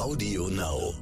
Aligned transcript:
Audio 0.00 0.48
Now. 0.48 0.94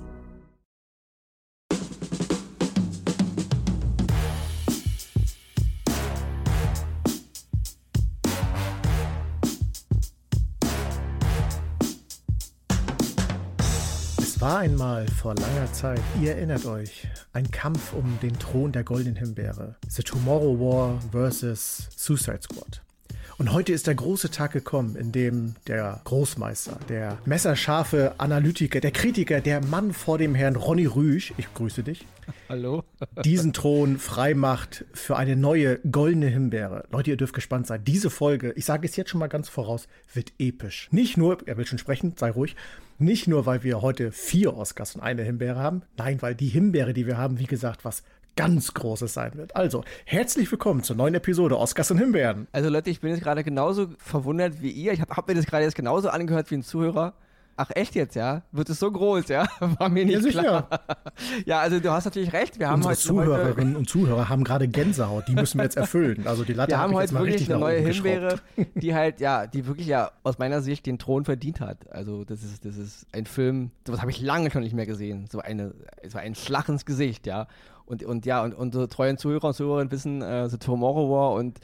Es 14.19 14.40
war 14.40 14.58
einmal 14.58 15.06
vor 15.08 15.35
langer 15.37 15.72
Zeit, 15.72 16.00
ihr 16.20 16.32
erinnert 16.32 16.66
euch, 16.66 17.06
ein 17.32 17.50
Kampf 17.50 17.92
um 17.92 18.18
den 18.20 18.38
Thron 18.38 18.72
der 18.72 18.84
goldenen 18.84 19.16
Himbeere. 19.16 19.76
The 19.88 20.02
Tomorrow 20.02 20.58
War 20.58 21.00
vs. 21.12 21.88
Suicide 21.96 22.40
Squad. 22.42 22.82
Und 23.39 23.52
heute 23.52 23.73
ist 23.73 23.86
der 23.86 23.95
große 23.95 24.32
Tag 24.32 24.50
gekommen, 24.50 24.96
in 24.96 25.12
dem 25.12 25.55
der 25.68 26.00
Großmeister, 26.02 26.77
der 26.88 27.18
messerscharfe 27.25 28.14
Analytiker, 28.18 28.80
der 28.80 28.91
Kritiker, 28.91 29.41
der 29.41 29.65
Mann 29.65 29.92
vor 29.92 30.19
dem 30.19 30.34
Herrn 30.34 30.56
Ronny 30.56 30.87
Rüsch, 30.87 31.33
ich 31.37 31.46
grüße 31.55 31.84
dich, 31.84 32.05
Hallo? 32.48 32.82
diesen 33.24 33.52
Thron 33.52 33.98
freimacht 33.98 34.84
für 34.93 35.16
eine 35.16 35.37
neue 35.37 35.79
goldene 35.91 36.27
Himbeere. 36.27 36.87
Leute, 36.91 37.10
ihr 37.10 37.16
dürft 37.16 37.32
gespannt 37.32 37.69
sein. 37.69 37.84
Diese 37.84 38.10
Folge, 38.10 38.52
ich 38.56 38.65
sage 38.65 38.88
es 38.88 38.96
jetzt 38.96 39.10
schon 39.10 39.20
mal 39.20 39.29
ganz 39.29 39.48
voraus, 39.48 39.87
wird 40.12 40.32
episch. 40.41 40.88
Nicht 40.91 41.16
nur, 41.16 41.38
er 41.46 41.57
will 41.57 41.66
schon 41.66 41.79
sprechen, 41.79 42.15
sei 42.16 42.30
ruhig, 42.30 42.57
nicht 42.98 43.29
nur, 43.29 43.46
weil 43.46 43.62
wir 43.62 43.80
heute 43.80 44.10
vier 44.10 44.57
Oscars 44.57 44.96
und 44.96 45.01
eine 45.01 45.23
Himbeere 45.23 45.60
haben, 45.60 45.82
nein, 45.96 46.20
weil 46.23 46.34
die 46.34 46.48
Himbeere, 46.48 46.93
die 46.93 47.07
wir 47.07 47.16
haben, 47.16 47.38
wie 47.38 47.46
gesagt, 47.46 47.84
was 47.84 48.02
ganz 48.38 48.73
Großes 48.73 49.12
sein 49.15 49.34
wird. 49.34 49.56
Also, 49.56 49.83
herzlich 50.05 50.48
willkommen 50.52 50.84
zur 50.84 50.95
neuen 50.95 51.12
Episode 51.16 51.59
Oscars 51.59 51.91
und 51.91 51.98
Himbeeren. 51.98 52.46
Also 52.52 52.69
Leute, 52.69 52.88
ich 52.88 53.01
bin 53.01 53.10
jetzt 53.10 53.20
gerade 53.24 53.42
genauso 53.42 53.88
verwundert 53.98 54.62
wie 54.62 54.70
ihr. 54.70 54.92
Ich 54.92 55.01
habe 55.01 55.12
hab 55.16 55.27
mir 55.27 55.34
das 55.34 55.45
gerade 55.45 55.65
jetzt 55.65 55.74
genauso 55.74 56.09
angehört 56.09 56.48
wie 56.52 56.55
ein 56.55 56.62
Zuhörer. 56.62 57.15
Ach 57.56 57.70
echt 57.74 57.96
jetzt, 57.96 58.15
ja? 58.15 58.43
Wird 58.52 58.70
es 58.70 58.79
so 58.79 58.93
groß, 58.93 59.27
ja? 59.27 59.45
War 59.59 59.88
mir 59.88 60.05
nicht 60.05 60.15
Ja, 60.15 60.23
sicher. 60.23 60.43
klar. 60.43 60.69
Ja, 61.46 61.59
also 61.59 61.80
du 61.80 61.90
hast 61.90 62.04
natürlich 62.04 62.32
recht. 62.32 62.60
Wir 62.60 62.68
haben 62.68 62.77
Unsere 62.85 62.93
heute, 62.95 63.01
Zuhörerinnen 63.01 63.74
und 63.74 63.88
Zuhörer 63.90 64.29
haben 64.29 64.45
gerade 64.45 64.69
Gänsehaut, 64.69 65.27
die 65.27 65.34
müssen 65.34 65.59
wir 65.59 65.65
jetzt 65.65 65.77
erfüllen. 65.77 66.25
Also 66.25 66.45
die 66.45 66.53
Latte 66.53 66.71
wir 66.71 66.79
hab 66.79 66.84
haben 66.84 66.93
ich 66.93 67.01
jetzt 67.01 67.11
heute 67.11 67.15
mal 67.15 67.27
wirklich 67.27 67.51
eine 67.51 67.59
neue 67.59 67.81
Himbeere, 67.81 68.39
die 68.77 68.95
halt, 68.95 69.19
ja, 69.19 69.49
die 69.49 69.67
wirklich 69.67 69.89
ja 69.89 70.12
aus 70.23 70.39
meiner 70.39 70.62
Sicht 70.62 70.87
den 70.87 71.01
Thron 71.01 71.25
verdient 71.25 71.59
hat. 71.61 71.91
Also 71.91 72.23
das 72.23 72.45
ist, 72.45 72.65
das 72.65 72.77
ist 72.77 73.05
ein 73.11 73.27
Film, 73.27 73.73
sowas 73.84 74.01
habe 74.01 74.12
ich 74.12 74.21
lange 74.21 74.53
schon 74.53 74.62
nicht 74.62 74.77
mehr 74.77 74.87
gesehen. 74.87 75.27
So 75.29 75.41
eine, 75.41 75.75
so 76.07 76.19
ein 76.19 76.37
Schlag 76.37 76.69
ins 76.69 76.87
Gesicht, 76.87 77.27
ja. 77.27 77.49
Und, 77.89 78.05
und 78.05 78.27
ja, 78.27 78.44
und 78.44 78.55
unsere 78.55 78.86
treuen 78.86 79.17
Zuhörer 79.17 79.48
und 79.48 79.55
Zuhörerinnen 79.55 79.91
wissen, 79.91 80.20
äh, 80.20 80.47
The 80.50 80.58
Tomorrow 80.58 81.11
War 81.11 81.33
und 81.33 81.58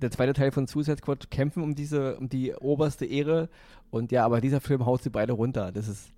der 0.00 0.10
zweite 0.10 0.32
Teil 0.32 0.50
von 0.50 0.66
Suicide 0.66 0.96
Squad 0.96 1.30
kämpfen 1.30 1.62
um 1.62 1.74
diese, 1.74 2.16
um 2.16 2.30
die 2.30 2.54
oberste 2.54 3.04
Ehre. 3.04 3.50
Und 3.90 4.10
ja, 4.10 4.24
aber 4.24 4.40
dieser 4.40 4.62
Film 4.62 4.86
haut 4.86 5.02
sie 5.02 5.10
beide 5.10 5.34
runter. 5.34 5.70
Das 5.70 5.86
ist, 5.86 6.10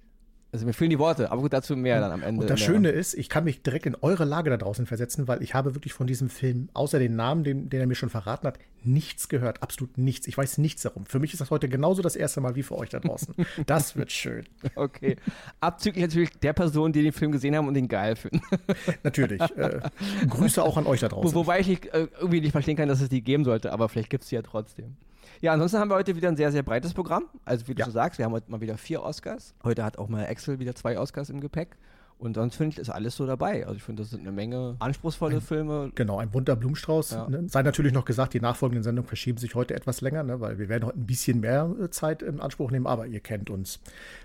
also 0.52 0.66
mir 0.66 0.72
fehlen 0.72 0.90
die 0.90 0.98
Worte, 0.98 1.30
aber 1.30 1.42
gut, 1.42 1.52
dazu 1.52 1.76
mehr 1.76 2.00
dann 2.00 2.10
am 2.10 2.22
Ende. 2.22 2.42
Und 2.42 2.50
das 2.50 2.58
Schöne 2.58 2.88
ist, 2.90 3.14
ich 3.14 3.28
kann 3.28 3.44
mich 3.44 3.62
direkt 3.62 3.86
in 3.86 3.94
eure 4.00 4.24
Lage 4.24 4.50
da 4.50 4.56
draußen 4.56 4.84
versetzen, 4.84 5.28
weil 5.28 5.42
ich 5.42 5.54
habe 5.54 5.74
wirklich 5.76 5.92
von 5.92 6.08
diesem 6.08 6.28
Film, 6.28 6.68
außer 6.74 6.98
den 6.98 7.14
Namen, 7.14 7.44
den, 7.44 7.70
den 7.70 7.80
er 7.80 7.86
mir 7.86 7.94
schon 7.94 8.10
verraten 8.10 8.48
hat, 8.48 8.58
nichts 8.82 9.28
gehört. 9.28 9.62
Absolut 9.62 9.96
nichts. 9.96 10.26
Ich 10.26 10.36
weiß 10.36 10.58
nichts 10.58 10.82
darum. 10.82 11.06
Für 11.06 11.20
mich 11.20 11.32
ist 11.32 11.40
das 11.40 11.50
heute 11.50 11.68
genauso 11.68 12.02
das 12.02 12.16
erste 12.16 12.40
Mal 12.40 12.56
wie 12.56 12.64
für 12.64 12.76
euch 12.76 12.88
da 12.88 12.98
draußen. 12.98 13.34
Das 13.66 13.94
wird 13.94 14.10
schön. 14.10 14.46
Okay. 14.74 15.16
Abzüglich 15.60 16.02
natürlich 16.02 16.30
der 16.38 16.52
Person, 16.52 16.92
die 16.92 17.02
den 17.02 17.12
Film 17.12 17.30
gesehen 17.30 17.54
haben 17.54 17.68
und 17.68 17.74
den 17.74 17.88
geil 17.88 18.16
finden. 18.16 18.40
Natürlich. 19.02 19.40
Äh, 19.56 19.80
Grüße 20.28 20.62
auch 20.62 20.76
an 20.76 20.86
euch 20.86 21.00
da 21.00 21.08
draußen. 21.08 21.34
wobei 21.34 21.60
ich 21.60 21.68
nicht, 21.68 21.86
äh, 21.86 22.08
irgendwie 22.18 22.40
nicht 22.40 22.52
verstehen 22.52 22.76
kann, 22.76 22.88
dass 22.88 23.00
es 23.00 23.08
die 23.08 23.22
geben 23.22 23.44
sollte, 23.44 23.72
aber 23.72 23.88
vielleicht 23.88 24.10
gibt 24.10 24.24
es 24.24 24.30
die 24.30 24.36
ja 24.36 24.42
trotzdem. 24.42 24.96
Ja, 25.40 25.52
ansonsten 25.54 25.78
haben 25.78 25.90
wir 25.90 25.94
heute 25.94 26.14
wieder 26.16 26.28
ein 26.28 26.36
sehr, 26.36 26.52
sehr 26.52 26.62
breites 26.62 26.92
Programm. 26.92 27.24
Also 27.44 27.66
wie 27.68 27.74
du 27.74 27.80
Ja. 27.80 27.86
schon 27.86 27.94
sagst, 27.94 28.18
wir 28.18 28.26
haben 28.26 28.32
heute 28.32 28.50
mal 28.50 28.60
wieder 28.60 28.76
vier 28.76 29.02
Oscars. 29.02 29.54
Heute 29.64 29.82
hat 29.84 29.98
auch 29.98 30.08
mal 30.08 30.26
Axel 30.26 30.58
wieder 30.58 30.74
zwei 30.74 30.98
Oscars 30.98 31.30
im 31.30 31.40
Gepäck. 31.40 31.76
Und 32.20 32.34
sonst 32.34 32.56
finde 32.56 32.74
ich, 32.74 32.78
ist 32.78 32.90
alles 32.90 33.16
so 33.16 33.26
dabei. 33.26 33.64
Also 33.64 33.76
ich 33.76 33.82
finde, 33.82 34.02
das 34.02 34.10
sind 34.10 34.20
eine 34.20 34.30
Menge 34.32 34.76
anspruchsvolle 34.78 35.40
Filme. 35.40 35.90
Genau, 35.94 36.18
ein 36.18 36.30
bunter 36.30 36.54
Blumenstrauß. 36.54 37.12
Ja. 37.12 37.28
Ne? 37.30 37.44
Sei 37.48 37.62
natürlich 37.62 37.94
noch 37.94 38.04
gesagt, 38.04 38.34
die 38.34 38.40
nachfolgenden 38.40 38.82
Sendungen 38.82 39.08
verschieben 39.08 39.38
sich 39.38 39.54
heute 39.54 39.74
etwas 39.74 40.02
länger, 40.02 40.22
ne? 40.22 40.38
weil 40.38 40.58
wir 40.58 40.68
werden 40.68 40.84
heute 40.84 40.98
ein 40.98 41.06
bisschen 41.06 41.40
mehr 41.40 41.74
äh, 41.82 41.88
Zeit 41.88 42.20
in 42.22 42.38
Anspruch 42.40 42.70
nehmen, 42.70 42.86
aber 42.86 43.06
ihr 43.06 43.20
kennt 43.20 43.48
uns. 43.48 43.80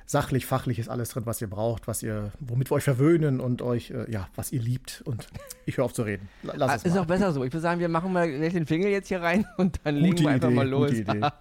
Sachlich, 0.06 0.46
fachlich 0.46 0.78
ist 0.78 0.90
alles 0.90 1.09
drin, 1.09 1.25
was 1.25 1.42
ihr 1.42 1.50
braucht, 1.50 1.88
was 1.88 2.03
ihr, 2.03 2.34
womit 2.42 2.70
wir 2.70 2.75
euch 2.75 2.84
verwöhnen 2.84 3.40
und 3.40 3.62
euch, 3.62 3.92
äh, 3.92 4.12
ja, 4.12 4.28
was 4.36 4.52
ihr 4.52 4.62
liebt. 4.62 5.02
Und 5.06 5.28
ich 5.66 5.78
höre 5.78 5.86
auf 5.86 5.94
zu 5.94 6.03
reden. 6.03 6.28
La- 6.44 6.53
Lass 6.58 6.72
Ah, 6.72 6.75
es 6.75 6.84
ist 6.84 6.96
mal. 6.96 7.00
auch 7.00 7.06
besser 7.06 7.31
so. 7.31 7.46
Ich 7.46 7.53
würde 7.53 7.62
sagen, 7.62 7.80
wir 7.80 7.88
machen 7.88 8.12
mal 8.12 8.30
den 8.30 8.66
Finger 8.66 8.88
jetzt 8.90 9.08
hier 9.08 9.22
rein 9.22 9.46
und 9.58 9.80
dann 9.86 9.96
legen 9.96 10.20
wir 10.20 10.30
einfach 10.31 10.50
Idee, 10.50 10.56
mal 10.58 10.68
los. 10.68 10.90
gute 10.91 11.02
Idee. 11.02 11.22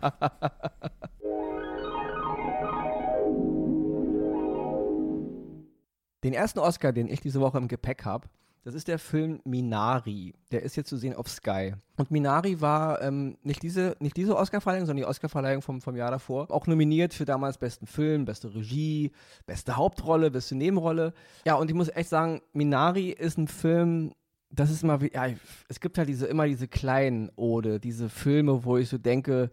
Den 6.24 6.32
ersten 6.32 6.58
Oscar, 6.58 6.92
den 6.92 7.06
ich 7.06 7.20
diese 7.20 7.40
Woche 7.40 7.58
im 7.58 7.68
Gepäck 7.68 8.04
habe, 8.06 8.28
das 8.64 8.74
ist 8.74 8.88
der 8.88 8.98
Film 8.98 9.40
Minari. 9.44 10.32
Der 10.50 10.62
ist 10.62 10.74
jetzt 10.74 10.88
zu 10.88 10.96
sehen 10.96 11.14
auf 11.14 11.28
Sky. 11.28 11.74
Und 11.98 12.10
Minari 12.10 12.62
war 12.62 13.02
ähm, 13.02 13.36
nicht 13.42 13.62
diese, 13.62 13.94
nicht 14.00 14.16
diese 14.16 14.34
Oscarverleihung, 14.34 14.86
sondern 14.86 15.04
die 15.04 15.08
Oscarverleihung 15.08 15.60
vom, 15.60 15.82
vom 15.82 15.96
Jahr 15.96 16.10
davor. 16.10 16.50
Auch 16.50 16.66
nominiert 16.66 17.12
für 17.12 17.26
damals 17.26 17.58
besten 17.58 17.86
Film, 17.86 18.24
beste 18.24 18.54
Regie, 18.54 19.12
beste 19.44 19.76
Hauptrolle, 19.76 20.30
beste 20.30 20.54
Nebenrolle. 20.54 21.12
Ja, 21.44 21.56
und 21.56 21.68
ich 21.68 21.76
muss 21.76 21.90
echt 21.90 22.08
sagen, 22.08 22.40
Minari 22.54 23.10
ist 23.10 23.36
ein 23.36 23.48
Film, 23.48 24.14
das 24.48 24.70
ist 24.70 24.82
immer 24.82 25.02
wie, 25.02 25.12
ja, 25.12 25.26
es 25.68 25.78
gibt 25.78 25.98
halt 25.98 26.08
diese, 26.08 26.26
immer 26.26 26.46
diese 26.46 26.68
kleinen 26.68 27.30
Ode, 27.36 27.80
diese 27.80 28.08
Filme, 28.08 28.64
wo 28.64 28.78
ich 28.78 28.88
so 28.88 28.96
denke, 28.96 29.50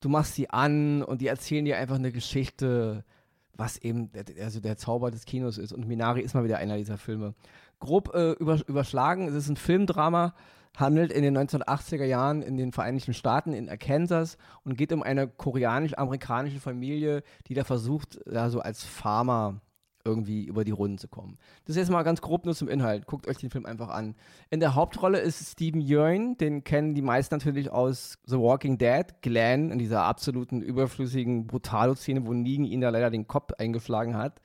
du 0.00 0.08
machst 0.08 0.34
sie 0.34 0.48
an 0.48 1.02
und 1.02 1.20
die 1.20 1.26
erzählen 1.26 1.66
dir 1.66 1.76
einfach 1.76 1.96
eine 1.96 2.12
Geschichte, 2.12 3.04
was 3.58 3.76
eben 3.76 4.10
der, 4.12 4.24
also 4.42 4.60
der 4.60 4.78
Zauber 4.78 5.10
des 5.10 5.26
Kinos 5.26 5.58
ist. 5.58 5.72
Und 5.72 5.86
Minari 5.86 6.22
ist 6.22 6.34
mal 6.34 6.44
wieder 6.44 6.56
einer 6.58 6.78
dieser 6.78 6.96
Filme. 6.96 7.34
Grob 7.80 8.14
äh, 8.14 8.32
über, 8.32 8.58
überschlagen, 8.66 9.28
es 9.28 9.34
ist 9.34 9.48
ein 9.48 9.56
Filmdrama, 9.56 10.34
handelt 10.76 11.12
in 11.12 11.22
den 11.22 11.36
1980er 11.36 12.04
Jahren 12.04 12.40
in 12.40 12.56
den 12.56 12.72
Vereinigten 12.72 13.12
Staaten 13.12 13.52
in 13.52 13.68
Arkansas 13.68 14.38
und 14.64 14.78
geht 14.78 14.92
um 14.92 15.02
eine 15.02 15.26
koreanisch-amerikanische 15.26 16.60
Familie, 16.60 17.22
die 17.48 17.54
da 17.54 17.64
versucht, 17.64 18.20
ja, 18.30 18.48
so 18.48 18.60
als 18.60 18.84
Farmer 18.84 19.60
irgendwie 20.08 20.44
über 20.44 20.64
die 20.64 20.72
Runden 20.72 20.98
zu 20.98 21.06
kommen. 21.06 21.38
Das 21.64 21.76
ist 21.76 21.80
jetzt 21.80 21.90
mal 21.90 22.02
ganz 22.02 22.20
grob 22.20 22.46
nur 22.46 22.54
zum 22.54 22.68
Inhalt. 22.68 23.06
Guckt 23.06 23.28
euch 23.28 23.36
den 23.36 23.50
Film 23.50 23.66
einfach 23.66 23.90
an. 23.90 24.14
In 24.50 24.60
der 24.60 24.74
Hauptrolle 24.74 25.18
ist 25.18 25.52
Steven 25.52 25.80
Yeun, 25.80 26.36
den 26.38 26.64
kennen 26.64 26.94
die 26.94 27.02
meisten 27.02 27.34
natürlich 27.34 27.70
aus 27.70 28.18
The 28.24 28.38
Walking 28.38 28.78
Dead, 28.78 29.06
Glenn, 29.22 29.70
in 29.70 29.78
dieser 29.78 30.04
absoluten 30.04 30.62
überflüssigen 30.62 31.46
Brutalo-Szene, 31.46 32.26
wo 32.26 32.32
Negan 32.32 32.64
ihn 32.64 32.80
da 32.80 32.88
leider 32.88 33.10
den 33.10 33.28
Kopf 33.28 33.52
eingeschlagen 33.58 34.16
hat. 34.16 34.40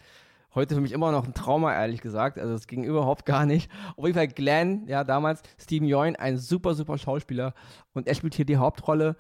Heute 0.56 0.75
für 0.75 0.81
mich 0.81 0.91
immer 0.91 1.12
noch 1.12 1.25
ein 1.25 1.34
Trauma, 1.34 1.73
ehrlich 1.73 2.02
gesagt. 2.02 2.38
Also 2.38 2.53
es 2.53 2.68
ging 2.68 2.84
überhaupt 2.84 3.25
gar 3.25 3.47
nicht. 3.47 3.72
Auf 3.96 4.06
jeden 4.06 4.16
Fall 4.16 4.28
Glenn, 4.28 4.85
ja, 4.88 5.03
damals 5.03 5.41
Steven 5.57 5.88
Yeun, 5.88 6.16
ein 6.16 6.38
super, 6.38 6.75
super 6.75 7.00
Schauspieler. 7.00 7.56
Und 7.94 8.07
er 8.07 8.13
spielt 8.13 8.35
hier 8.35 8.46
die 8.46 8.57
Hauptrolle. 8.57 9.16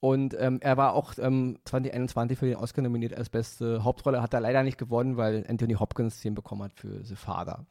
Und 0.00 0.36
ähm, 0.38 0.58
er 0.60 0.76
war 0.76 0.92
auch 0.92 1.14
ähm, 1.18 1.58
2021 1.64 2.38
für 2.38 2.46
den 2.46 2.56
Oscar 2.56 2.82
nominiert 2.82 3.14
als 3.14 3.30
beste 3.30 3.82
Hauptrolle. 3.82 4.22
Hat 4.22 4.32
er 4.32 4.40
leider 4.40 4.62
nicht 4.62 4.78
gewonnen, 4.78 5.16
weil 5.16 5.44
Anthony 5.48 5.74
Hopkins 5.74 6.20
den 6.20 6.34
bekommen 6.34 6.62
hat 6.62 6.72
für 6.74 7.04
The 7.04 7.16
Father. 7.16 7.66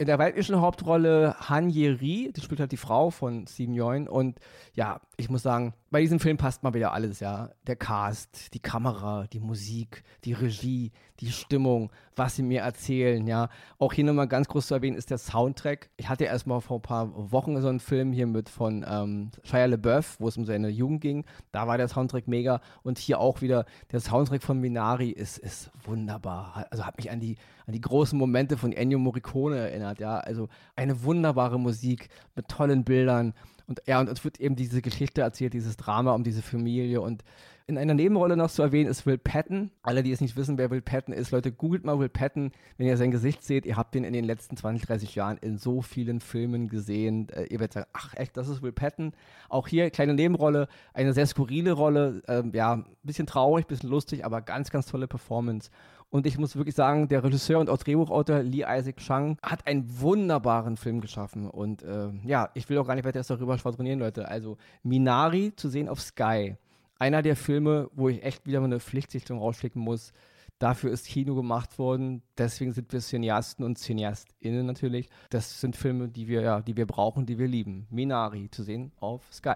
In 0.00 0.06
der 0.06 0.18
weiblichen 0.18 0.58
Hauptrolle 0.58 1.36
Han 1.40 1.68
Ye-ri, 1.68 2.32
die 2.34 2.40
spielt 2.40 2.58
halt 2.58 2.72
die 2.72 2.78
Frau 2.78 3.10
von 3.10 3.46
Steven 3.46 3.74
Yeun. 3.74 4.08
Und 4.08 4.38
ja, 4.72 5.02
ich 5.18 5.28
muss 5.28 5.42
sagen, 5.42 5.74
bei 5.90 6.00
diesem 6.00 6.20
Film 6.20 6.38
passt 6.38 6.62
mal 6.62 6.72
wieder 6.72 6.94
alles, 6.94 7.20
ja. 7.20 7.50
Der 7.66 7.76
Cast, 7.76 8.54
die 8.54 8.60
Kamera, 8.60 9.26
die 9.26 9.40
Musik, 9.40 10.02
die 10.24 10.32
Regie, 10.32 10.92
die 11.20 11.30
Stimmung, 11.30 11.90
was 12.16 12.36
sie 12.36 12.42
mir 12.42 12.62
erzählen, 12.62 13.26
ja. 13.26 13.50
Auch 13.78 13.92
hier 13.92 14.04
nochmal 14.04 14.26
ganz 14.26 14.48
groß 14.48 14.68
zu 14.68 14.74
erwähnen 14.74 14.96
ist 14.96 15.10
der 15.10 15.18
Soundtrack. 15.18 15.90
Ich 15.98 16.08
hatte 16.08 16.24
erst 16.24 16.46
mal 16.46 16.60
vor 16.60 16.78
ein 16.78 16.82
paar 16.82 17.32
Wochen 17.32 17.60
so 17.60 17.68
einen 17.68 17.80
Film 17.80 18.12
hier 18.12 18.26
mit 18.26 18.48
von 18.48 18.86
ähm, 18.88 19.32
Shia 19.42 19.66
LaBeouf, 19.66 20.16
wo 20.18 20.28
es 20.28 20.36
um 20.38 20.46
seine 20.46 20.70
Jugend 20.70 21.02
ging. 21.02 21.26
Da 21.52 21.66
war 21.66 21.76
der 21.76 21.88
Soundtrack 21.88 22.26
mega. 22.26 22.62
Und 22.82 22.98
hier 22.98 23.20
auch 23.20 23.42
wieder, 23.42 23.66
der 23.92 24.00
Soundtrack 24.00 24.42
von 24.42 24.60
Minari 24.60 25.10
ist, 25.10 25.36
ist 25.36 25.70
wunderbar. 25.84 26.66
Also 26.70 26.86
hat 26.86 26.96
mich 26.96 27.10
an 27.10 27.20
die, 27.20 27.36
an 27.70 27.72
die 27.72 27.80
großen 27.80 28.18
Momente 28.18 28.56
von 28.56 28.72
Ennio 28.72 28.98
Morricone 28.98 29.56
erinnert, 29.56 30.00
ja. 30.00 30.18
Also 30.18 30.48
eine 30.74 31.04
wunderbare 31.04 31.58
Musik 31.58 32.08
mit 32.34 32.48
tollen 32.48 32.82
Bildern. 32.82 33.32
Und 33.68 33.80
ja, 33.86 34.00
und 34.00 34.08
es 34.08 34.24
wird 34.24 34.40
eben 34.40 34.56
diese 34.56 34.82
Geschichte 34.82 35.20
erzählt, 35.20 35.54
dieses 35.54 35.76
Drama 35.76 36.12
um 36.12 36.24
diese 36.24 36.42
Familie. 36.42 37.00
Und 37.00 37.22
in 37.70 37.78
einer 37.78 37.94
Nebenrolle 37.94 38.36
noch 38.36 38.50
zu 38.50 38.62
erwähnen 38.62 38.90
ist 38.90 39.06
Will 39.06 39.16
Patton. 39.16 39.70
Alle, 39.82 40.02
die 40.02 40.10
es 40.10 40.20
nicht 40.20 40.36
wissen, 40.36 40.58
wer 40.58 40.70
Will 40.70 40.82
Patton 40.82 41.14
ist, 41.14 41.30
Leute, 41.30 41.52
googelt 41.52 41.84
mal 41.84 41.98
Will 41.98 42.08
Patton. 42.08 42.50
Wenn 42.76 42.88
ihr 42.88 42.96
sein 42.96 43.12
Gesicht 43.12 43.44
seht, 43.44 43.64
ihr 43.64 43.76
habt 43.76 43.94
ihn 43.94 44.04
in 44.04 44.12
den 44.12 44.24
letzten 44.24 44.56
20, 44.56 44.86
30 44.86 45.14
Jahren 45.14 45.38
in 45.38 45.56
so 45.56 45.80
vielen 45.80 46.20
Filmen 46.20 46.68
gesehen. 46.68 47.28
Äh, 47.30 47.44
ihr 47.44 47.60
werdet 47.60 47.72
sagen, 47.74 47.86
ach 47.92 48.14
echt, 48.14 48.36
das 48.36 48.48
ist 48.48 48.60
Will 48.60 48.72
Patton. 48.72 49.12
Auch 49.48 49.68
hier 49.68 49.88
kleine 49.90 50.14
Nebenrolle, 50.14 50.66
eine 50.92 51.12
sehr 51.12 51.26
skurrile 51.26 51.72
Rolle. 51.72 52.22
Ähm, 52.26 52.50
ja, 52.52 52.74
ein 52.74 52.86
bisschen 53.04 53.26
traurig, 53.26 53.66
ein 53.66 53.68
bisschen 53.68 53.90
lustig, 53.90 54.24
aber 54.24 54.42
ganz, 54.42 54.70
ganz 54.70 54.86
tolle 54.86 55.06
Performance. 55.06 55.70
Und 56.10 56.26
ich 56.26 56.38
muss 56.38 56.56
wirklich 56.56 56.74
sagen, 56.74 57.06
der 57.06 57.22
Regisseur 57.22 57.60
und 57.60 57.70
auch 57.70 57.78
Drehbuchautor 57.78 58.42
Lee 58.42 58.64
Isaac 58.68 58.96
Chung 58.96 59.38
hat 59.42 59.68
einen 59.68 60.00
wunderbaren 60.00 60.76
Film 60.76 61.00
geschaffen. 61.00 61.48
Und 61.48 61.84
äh, 61.84 62.08
ja, 62.24 62.50
ich 62.54 62.68
will 62.68 62.78
auch 62.78 62.86
gar 62.86 62.96
nicht 62.96 63.04
weiter 63.04 63.22
darüber 63.22 63.56
schwadronieren, 63.58 64.00
Leute. 64.00 64.26
Also 64.26 64.58
Minari 64.82 65.52
zu 65.54 65.68
sehen 65.68 65.88
auf 65.88 66.00
Sky. 66.00 66.56
Einer 67.00 67.22
der 67.22 67.34
Filme, 67.34 67.88
wo 67.94 68.10
ich 68.10 68.22
echt 68.22 68.46
wieder 68.46 68.60
mal 68.60 68.66
eine 68.66 68.78
Pflichtsichtung 68.78 69.38
rausschicken 69.38 69.80
muss. 69.80 70.12
Dafür 70.58 70.90
ist 70.90 71.06
Kino 71.06 71.34
gemacht 71.34 71.78
worden. 71.78 72.22
Deswegen 72.36 72.72
sind 72.72 72.92
wir 72.92 73.00
Cineasten 73.00 73.64
und 73.64 73.78
CineastInnen 73.78 74.66
natürlich. 74.66 75.08
Das 75.30 75.62
sind 75.62 75.76
Filme, 75.76 76.08
die 76.08 76.28
wir, 76.28 76.42
ja, 76.42 76.60
die 76.60 76.76
wir 76.76 76.86
brauchen, 76.86 77.24
die 77.24 77.38
wir 77.38 77.48
lieben. 77.48 77.86
Minari 77.88 78.50
zu 78.50 78.62
sehen 78.62 78.92
auf 79.00 79.22
Sky. 79.32 79.54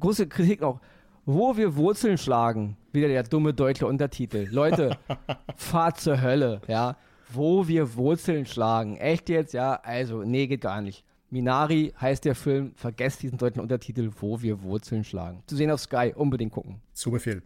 Große 0.00 0.26
Kritik 0.26 0.64
auch. 0.64 0.80
Wo 1.24 1.56
wir 1.56 1.76
Wurzeln 1.76 2.18
schlagen. 2.18 2.76
Wieder 2.92 3.06
der 3.06 3.22
dumme 3.22 3.54
deutsche 3.54 3.86
Untertitel. 3.86 4.48
Leute, 4.50 4.98
fahrt 5.56 6.00
zur 6.00 6.20
Hölle, 6.20 6.60
ja. 6.66 6.96
Wo 7.32 7.68
wir 7.68 7.94
Wurzeln 7.94 8.46
schlagen. 8.46 8.96
Echt 8.96 9.28
jetzt, 9.28 9.54
ja? 9.54 9.74
Also, 9.74 10.24
nee, 10.24 10.48
geht 10.48 10.62
gar 10.62 10.80
nicht. 10.80 11.04
Minari 11.30 11.94
heißt 12.00 12.24
der 12.24 12.34
Film. 12.34 12.72
Vergesst 12.74 13.22
diesen 13.22 13.38
deutschen 13.38 13.60
Untertitel, 13.60 14.10
wo 14.20 14.42
wir 14.42 14.62
Wurzeln 14.62 15.04
schlagen. 15.04 15.42
Zu 15.46 15.56
sehen 15.56 15.70
auf 15.70 15.80
Sky. 15.80 16.12
Unbedingt 16.14 16.52
gucken. 16.52 16.80
Zu 16.92 17.10
Befehl. 17.10 17.42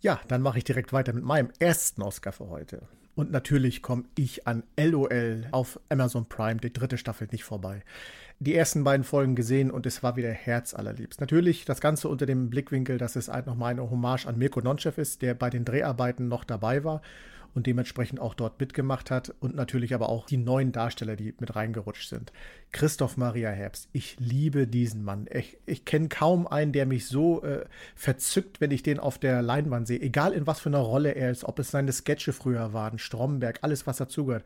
Ja, 0.00 0.20
dann 0.28 0.42
mache 0.42 0.58
ich 0.58 0.64
direkt 0.64 0.92
weiter 0.92 1.12
mit 1.12 1.24
meinem 1.24 1.50
ersten 1.58 2.02
Oscar 2.02 2.32
für 2.32 2.48
heute. 2.48 2.82
Und 3.16 3.32
natürlich 3.32 3.82
komme 3.82 4.04
ich 4.16 4.46
an 4.46 4.62
LOL 4.78 5.48
auf 5.50 5.80
Amazon 5.88 6.26
Prime, 6.28 6.60
die 6.60 6.72
dritte 6.72 6.96
Staffel, 6.96 7.26
nicht 7.32 7.42
vorbei. 7.42 7.82
Die 8.38 8.54
ersten 8.54 8.84
beiden 8.84 9.02
Folgen 9.02 9.34
gesehen 9.34 9.72
und 9.72 9.86
es 9.86 10.04
war 10.04 10.14
wieder 10.14 10.30
herzallerliebst. 10.30 11.20
Natürlich 11.20 11.64
das 11.64 11.80
Ganze 11.80 12.08
unter 12.08 12.26
dem 12.26 12.48
Blickwinkel, 12.48 12.96
dass 12.96 13.16
es 13.16 13.26
halt 13.26 13.46
nochmal 13.46 13.72
eine 13.72 13.90
Hommage 13.90 14.26
an 14.26 14.38
Mirko 14.38 14.60
Nonchev 14.60 15.00
ist, 15.00 15.22
der 15.22 15.34
bei 15.34 15.50
den 15.50 15.64
Dreharbeiten 15.64 16.28
noch 16.28 16.44
dabei 16.44 16.84
war 16.84 17.02
und 17.58 17.66
dementsprechend 17.66 18.20
auch 18.20 18.34
dort 18.34 18.60
mitgemacht 18.60 19.10
hat 19.10 19.34
und 19.40 19.56
natürlich 19.56 19.92
aber 19.92 20.10
auch 20.10 20.26
die 20.26 20.36
neuen 20.36 20.70
Darsteller, 20.70 21.16
die 21.16 21.34
mit 21.40 21.56
reingerutscht 21.56 22.08
sind. 22.08 22.32
Christoph 22.70 23.16
Maria 23.16 23.50
Herbst, 23.50 23.88
ich 23.92 24.14
liebe 24.20 24.68
diesen 24.68 25.02
Mann. 25.02 25.26
Ich, 25.28 25.58
ich 25.66 25.84
kenne 25.84 26.08
kaum 26.08 26.46
einen, 26.46 26.70
der 26.70 26.86
mich 26.86 27.08
so 27.08 27.42
äh, 27.42 27.64
verzückt, 27.96 28.60
wenn 28.60 28.70
ich 28.70 28.84
den 28.84 29.00
auf 29.00 29.18
der 29.18 29.42
Leinwand 29.42 29.88
sehe, 29.88 30.00
egal 30.00 30.34
in 30.34 30.46
was 30.46 30.60
für 30.60 30.68
einer 30.68 30.78
Rolle 30.78 31.16
er 31.16 31.32
ist, 31.32 31.42
ob 31.42 31.58
es 31.58 31.72
seine 31.72 31.90
Sketche 31.90 32.32
früher 32.32 32.72
waren, 32.72 33.00
Stromberg, 33.00 33.58
alles 33.62 33.88
was 33.88 33.96
dazugehört. 33.96 34.44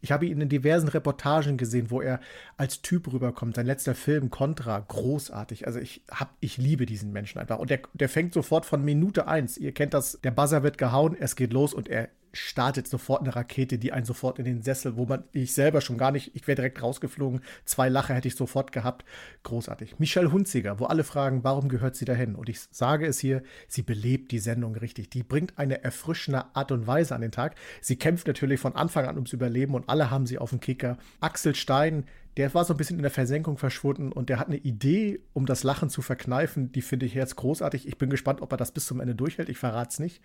Ich 0.00 0.12
habe 0.12 0.26
ihn 0.26 0.40
in 0.40 0.48
diversen 0.48 0.88
Reportagen 0.88 1.56
gesehen, 1.56 1.90
wo 1.90 2.00
er 2.00 2.20
als 2.56 2.80
Typ 2.82 3.12
rüberkommt. 3.12 3.56
Sein 3.56 3.66
letzter 3.66 3.96
Film, 3.96 4.30
Contra, 4.30 4.78
großartig. 4.78 5.66
Also 5.66 5.80
ich 5.80 6.02
hab, 6.08 6.36
ich 6.38 6.58
liebe 6.58 6.86
diesen 6.86 7.12
Menschen 7.12 7.40
einfach. 7.40 7.58
Und 7.58 7.70
der, 7.70 7.80
der 7.92 8.08
fängt 8.08 8.34
sofort 8.34 8.66
von 8.66 8.84
Minute 8.84 9.26
eins. 9.26 9.58
Ihr 9.58 9.72
kennt 9.72 9.94
das, 9.94 10.20
der 10.22 10.30
Buzzer 10.30 10.62
wird 10.62 10.78
gehauen, 10.78 11.16
es 11.18 11.34
geht 11.34 11.52
los 11.52 11.74
und 11.74 11.88
er 11.88 12.08
startet 12.32 12.88
sofort 12.88 13.22
eine 13.22 13.34
Rakete, 13.34 13.78
die 13.78 13.92
einen 13.92 14.06
sofort 14.06 14.38
in 14.38 14.44
den 14.44 14.62
Sessel, 14.62 14.96
wo 14.96 15.06
man, 15.06 15.24
ich 15.32 15.52
selber 15.52 15.80
schon 15.80 15.98
gar 15.98 16.10
nicht, 16.10 16.34
ich 16.34 16.46
wäre 16.46 16.56
direkt 16.56 16.82
rausgeflogen, 16.82 17.40
zwei 17.64 17.88
Lacher 17.88 18.14
hätte 18.14 18.28
ich 18.28 18.36
sofort 18.36 18.72
gehabt. 18.72 19.04
Großartig. 19.42 19.98
Michelle 19.98 20.32
Hunziger, 20.32 20.80
wo 20.80 20.86
alle 20.86 21.04
fragen, 21.04 21.44
warum 21.44 21.68
gehört 21.68 21.96
sie 21.96 22.04
dahin? 22.04 22.34
Und 22.34 22.48
ich 22.48 22.60
sage 22.70 23.06
es 23.06 23.18
hier, 23.18 23.42
sie 23.68 23.82
belebt 23.82 24.32
die 24.32 24.38
Sendung 24.38 24.74
richtig. 24.76 25.10
Die 25.10 25.22
bringt 25.22 25.58
eine 25.58 25.84
erfrischende 25.84 26.44
Art 26.54 26.72
und 26.72 26.86
Weise 26.86 27.14
an 27.14 27.20
den 27.20 27.32
Tag. 27.32 27.54
Sie 27.80 27.96
kämpft 27.96 28.26
natürlich 28.26 28.60
von 28.60 28.74
Anfang 28.74 29.06
an 29.06 29.16
ums 29.16 29.32
Überleben 29.32 29.74
und 29.74 29.88
alle 29.88 30.10
haben 30.10 30.26
sie 30.26 30.38
auf 30.38 30.50
dem 30.50 30.60
Kicker. 30.60 30.96
Axel 31.20 31.54
Stein, 31.54 32.04
der 32.36 32.54
war 32.54 32.64
so 32.64 32.72
ein 32.72 32.76
bisschen 32.76 32.96
in 32.96 33.02
der 33.02 33.10
Versenkung 33.10 33.58
verschwunden 33.58 34.10
und 34.10 34.28
der 34.28 34.38
hat 34.38 34.46
eine 34.46 34.56
Idee, 34.56 35.20
um 35.34 35.44
das 35.44 35.64
Lachen 35.64 35.90
zu 35.90 36.00
verkneifen, 36.00 36.72
die 36.72 36.80
finde 36.80 37.04
ich 37.04 37.14
jetzt 37.14 37.36
großartig. 37.36 37.86
Ich 37.86 37.98
bin 37.98 38.08
gespannt, 38.08 38.40
ob 38.40 38.52
er 38.52 38.56
das 38.56 38.72
bis 38.72 38.86
zum 38.86 39.00
Ende 39.00 39.14
durchhält. 39.14 39.50
Ich 39.50 39.58
verrate 39.58 39.90
es 39.90 39.98
nicht. 39.98 40.22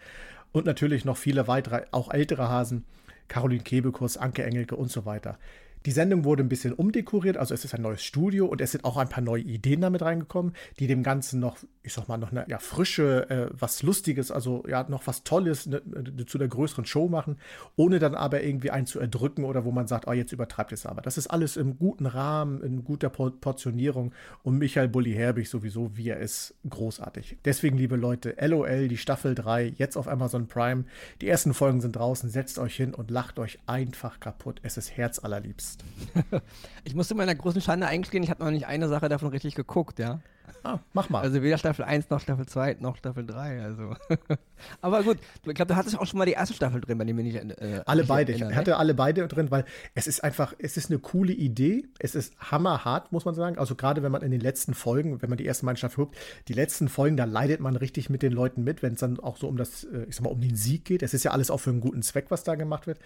Und 0.53 0.65
natürlich 0.65 1.03
noch 1.03 1.17
viele 1.17 1.47
weitere, 1.47 1.85
auch 1.91 2.11
ältere 2.11 2.49
Hasen. 2.49 2.85
Caroline 3.27 3.63
Kebekus, 3.63 4.15
Anke 4.15 4.43
Engelke 4.43 4.77
und 4.77 4.89
so 4.89 5.05
weiter. 5.05 5.37
Die 5.85 5.91
Sendung 5.91 6.23
wurde 6.23 6.43
ein 6.43 6.49
bisschen 6.49 6.73
umdekoriert, 6.73 7.37
also 7.37 7.53
es 7.53 7.63
ist 7.63 7.73
ein 7.73 7.81
neues 7.81 8.03
Studio 8.03 8.45
und 8.45 8.61
es 8.61 8.71
sind 8.71 8.83
auch 8.83 8.97
ein 8.97 9.09
paar 9.09 9.23
neue 9.23 9.43
Ideen 9.43 9.81
damit 9.81 10.01
reingekommen, 10.01 10.53
die 10.79 10.87
dem 10.87 11.03
Ganzen 11.03 11.39
noch, 11.39 11.57
ich 11.83 11.93
sag 11.93 12.07
mal, 12.07 12.17
noch 12.17 12.31
eine 12.31 12.45
ja, 12.47 12.59
frische, 12.59 13.29
äh, 13.29 13.49
was 13.51 13.83
Lustiges, 13.83 14.31
also 14.31 14.63
ja, 14.67 14.85
noch 14.89 15.07
was 15.07 15.23
Tolles 15.23 15.65
ne, 15.65 15.81
ne, 15.85 16.25
zu 16.25 16.37
der 16.37 16.47
größeren 16.47 16.85
Show 16.85 17.07
machen, 17.07 17.37
ohne 17.75 17.99
dann 17.99 18.15
aber 18.15 18.43
irgendwie 18.43 18.71
einen 18.71 18.85
zu 18.85 18.99
erdrücken 18.99 19.43
oder 19.43 19.65
wo 19.65 19.71
man 19.71 19.87
sagt, 19.87 20.07
oh, 20.07 20.13
jetzt 20.13 20.31
übertreibt 20.31 20.71
es 20.71 20.85
aber. 20.85 21.01
Das 21.01 21.17
ist 21.17 21.27
alles 21.27 21.57
im 21.57 21.77
guten 21.77 22.05
Rahmen, 22.05 22.61
in 22.61 22.83
guter 22.83 23.09
Portionierung 23.09 24.13
und 24.43 24.57
Michael 24.57 24.89
Bulli 24.89 25.13
Herbig 25.13 25.49
sowieso, 25.49 25.95
wie 25.95 26.09
er 26.09 26.19
ist, 26.19 26.55
großartig. 26.69 27.37
Deswegen, 27.45 27.77
liebe 27.77 27.95
Leute, 27.95 28.35
LOL, 28.39 28.87
die 28.87 28.97
Staffel 28.97 29.35
3, 29.35 29.73
jetzt 29.77 29.97
auf 29.97 30.07
Amazon 30.07 30.47
Prime. 30.47 30.85
Die 31.21 31.27
ersten 31.27 31.53
Folgen 31.53 31.81
sind 31.81 31.95
draußen, 31.95 32.29
setzt 32.29 32.59
euch 32.59 32.75
hin 32.75 32.93
und 32.93 33.11
lacht 33.11 33.39
euch 33.39 33.59
einfach 33.67 34.19
kaputt. 34.19 34.59
Es 34.63 34.77
ist 34.77 34.95
herzallerliebst 34.95 35.66
hast. 35.67 35.83
ich 36.83 36.95
musste 36.95 37.15
meiner 37.15 37.35
großen 37.35 37.61
Schande 37.61 37.87
eingestehen, 37.87 38.23
ich 38.23 38.29
habe 38.29 38.43
noch 38.43 38.51
nicht 38.51 38.67
eine 38.67 38.87
Sache 38.87 39.09
davon 39.09 39.29
richtig 39.29 39.55
geguckt, 39.55 39.99
ja. 39.99 40.19
Ah, 40.63 40.79
mach 40.93 41.09
mal. 41.09 41.21
Also 41.21 41.41
weder 41.41 41.57
Staffel 41.57 41.85
1 41.85 42.09
noch 42.09 42.19
Staffel 42.19 42.45
2 42.45 42.77
noch 42.79 42.97
Staffel 42.97 43.25
3. 43.25 43.61
Also. 43.61 43.95
Aber 44.81 45.03
gut, 45.03 45.17
ich 45.45 45.55
glaube, 45.55 45.67
du 45.67 45.75
hattest 45.75 45.97
auch 45.97 46.05
schon 46.05 46.17
mal 46.17 46.25
die 46.25 46.33
erste 46.33 46.53
Staffel 46.53 46.81
drin, 46.81 46.97
bei 46.97 47.05
dem 47.05 47.17
wir 47.17 47.23
nicht. 47.23 47.35
Äh, 47.35 47.81
alle 47.85 48.03
beide. 48.03 48.31
Erinnern, 48.31 48.51
ich 48.51 48.55
hatte 48.57 48.71
ne? 48.71 48.77
alle 48.77 48.93
beide 48.93 49.27
drin, 49.27 49.51
weil 49.51 49.65
es 49.95 50.07
ist 50.07 50.23
einfach, 50.23 50.53
es 50.57 50.77
ist 50.77 50.89
eine 50.89 50.99
coole 50.99 51.33
Idee. 51.33 51.85
Es 51.99 52.15
ist 52.15 52.33
hammerhart, 52.39 53.11
muss 53.11 53.25
man 53.25 53.35
sagen. 53.35 53.57
Also 53.57 53.75
gerade 53.75 54.03
wenn 54.03 54.11
man 54.11 54.21
in 54.21 54.31
den 54.31 54.41
letzten 54.41 54.73
Folgen, 54.73 55.21
wenn 55.21 55.29
man 55.29 55.37
die 55.37 55.45
erste 55.45 55.65
Mannschaft 55.65 55.95
guckt, 55.95 56.15
die 56.47 56.53
letzten 56.53 56.89
Folgen, 56.89 57.17
da 57.17 57.25
leidet 57.25 57.59
man 57.59 57.75
richtig 57.75 58.09
mit 58.09 58.21
den 58.21 58.31
Leuten 58.31 58.63
mit, 58.63 58.81
wenn 58.81 58.93
es 58.93 58.99
dann 58.99 59.19
auch 59.19 59.37
so 59.37 59.47
um 59.47 59.57
das, 59.57 59.83
äh, 59.83 60.05
ich 60.09 60.15
sag 60.15 60.23
mal, 60.23 60.31
um 60.31 60.41
den 60.41 60.55
Sieg 60.55 60.85
geht. 60.85 61.03
Es 61.03 61.13
ist 61.13 61.23
ja 61.23 61.31
alles 61.31 61.51
auch 61.51 61.59
für 61.59 61.69
einen 61.69 61.81
guten 61.81 62.01
Zweck, 62.01 62.25
was 62.29 62.43
da 62.43 62.55
gemacht 62.55 62.87
wird. 62.87 62.99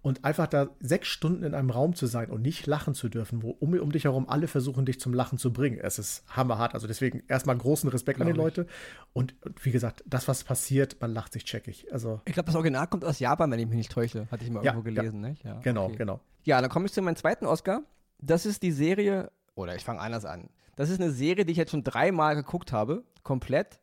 Und 0.00 0.24
einfach 0.24 0.46
da 0.46 0.68
sechs 0.80 1.08
Stunden 1.08 1.42
in 1.42 1.54
einem 1.54 1.70
Raum 1.70 1.94
zu 1.94 2.06
sein 2.06 2.30
und 2.30 2.42
nicht 2.42 2.66
lachen 2.66 2.94
zu 2.94 3.08
dürfen, 3.08 3.42
wo 3.42 3.50
um, 3.50 3.72
um 3.78 3.90
dich 3.90 4.04
herum 4.04 4.28
alle 4.28 4.46
versuchen, 4.46 4.86
dich 4.86 5.00
zum 5.00 5.12
Lachen 5.12 5.38
zu 5.38 5.52
bringen. 5.52 5.78
Es 5.82 5.98
ist 5.98 6.22
hammerhart. 6.28 6.74
Also 6.74 6.86
deswegen 6.88 7.22
erstmal 7.28 7.56
großen 7.56 7.88
Respekt 7.90 8.16
Glaube 8.16 8.30
an 8.30 8.34
die 8.34 8.40
Leute. 8.40 8.66
Und 9.12 9.34
wie 9.62 9.70
gesagt, 9.70 10.02
das, 10.06 10.28
was 10.28 10.44
passiert, 10.44 11.00
man 11.00 11.12
lacht 11.12 11.32
sich 11.32 11.44
checkig. 11.44 11.92
Also, 11.92 12.20
ich 12.24 12.32
glaube, 12.32 12.46
das 12.46 12.54
Original 12.54 12.86
kommt 12.86 13.04
aus 13.04 13.18
Japan, 13.18 13.50
wenn 13.50 13.58
ich 13.60 13.66
mich 13.66 13.76
nicht 13.76 13.92
täusche. 13.92 14.26
Hatte 14.30 14.44
ich 14.44 14.50
mal 14.50 14.64
ja, 14.64 14.72
irgendwo 14.72 14.84
gelesen, 14.84 15.22
ja. 15.22 15.28
nicht? 15.28 15.44
Ja, 15.44 15.60
genau, 15.60 15.86
okay. 15.86 15.96
genau. 15.96 16.20
Ja, 16.44 16.60
dann 16.60 16.70
komme 16.70 16.86
ich 16.86 16.92
zu 16.92 17.02
meinem 17.02 17.16
zweiten 17.16 17.46
Oscar. 17.46 17.82
Das 18.20 18.46
ist 18.46 18.62
die 18.62 18.72
Serie, 18.72 19.30
oder 19.54 19.76
ich 19.76 19.84
fange 19.84 20.00
anders 20.00 20.24
an. 20.24 20.48
Das 20.76 20.90
ist 20.90 21.00
eine 21.00 21.10
Serie, 21.10 21.44
die 21.44 21.52
ich 21.52 21.58
jetzt 21.58 21.70
schon 21.70 21.84
dreimal 21.84 22.34
geguckt 22.36 22.72
habe, 22.72 23.04
komplett 23.22 23.80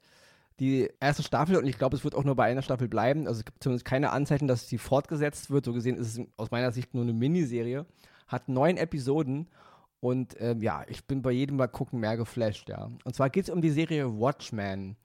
die 0.59 0.89
erste 1.01 1.23
Staffel 1.23 1.57
und 1.57 1.67
ich 1.67 1.77
glaube, 1.77 1.95
es 1.97 2.03
wird 2.03 2.15
auch 2.15 2.23
nur 2.23 2.35
bei 2.35 2.45
einer 2.45 2.61
Staffel 2.61 2.87
bleiben. 2.87 3.27
Also 3.27 3.39
es 3.39 3.45
gibt 3.45 3.61
zumindest 3.61 3.85
keine 3.85 4.11
Anzeichen, 4.11 4.47
dass 4.47 4.69
sie 4.69 4.77
fortgesetzt 4.77 5.49
wird. 5.49 5.65
So 5.65 5.73
gesehen 5.73 5.97
ist 5.97 6.17
es 6.17 6.25
aus 6.37 6.51
meiner 6.51 6.71
Sicht 6.71 6.93
nur 6.93 7.03
eine 7.03 7.13
Miniserie. 7.13 7.85
Hat 8.27 8.47
neun 8.47 8.77
Episoden 8.77 9.49
und 10.05 10.39
ähm, 10.39 10.61
ja, 10.61 10.83
ich 10.87 11.03
bin 11.05 11.23
bei 11.23 11.31
jedem 11.31 11.57
Mal 11.57 11.65
gucken 11.65 11.99
mehr 11.99 12.15
geflasht, 12.15 12.69
ja. 12.69 12.91
Und 13.05 13.15
zwar 13.15 13.31
geht 13.31 13.45
es 13.45 13.49
um 13.49 13.59
die 13.59 13.71
Serie 13.71 14.19
Watchmen. 14.19 14.97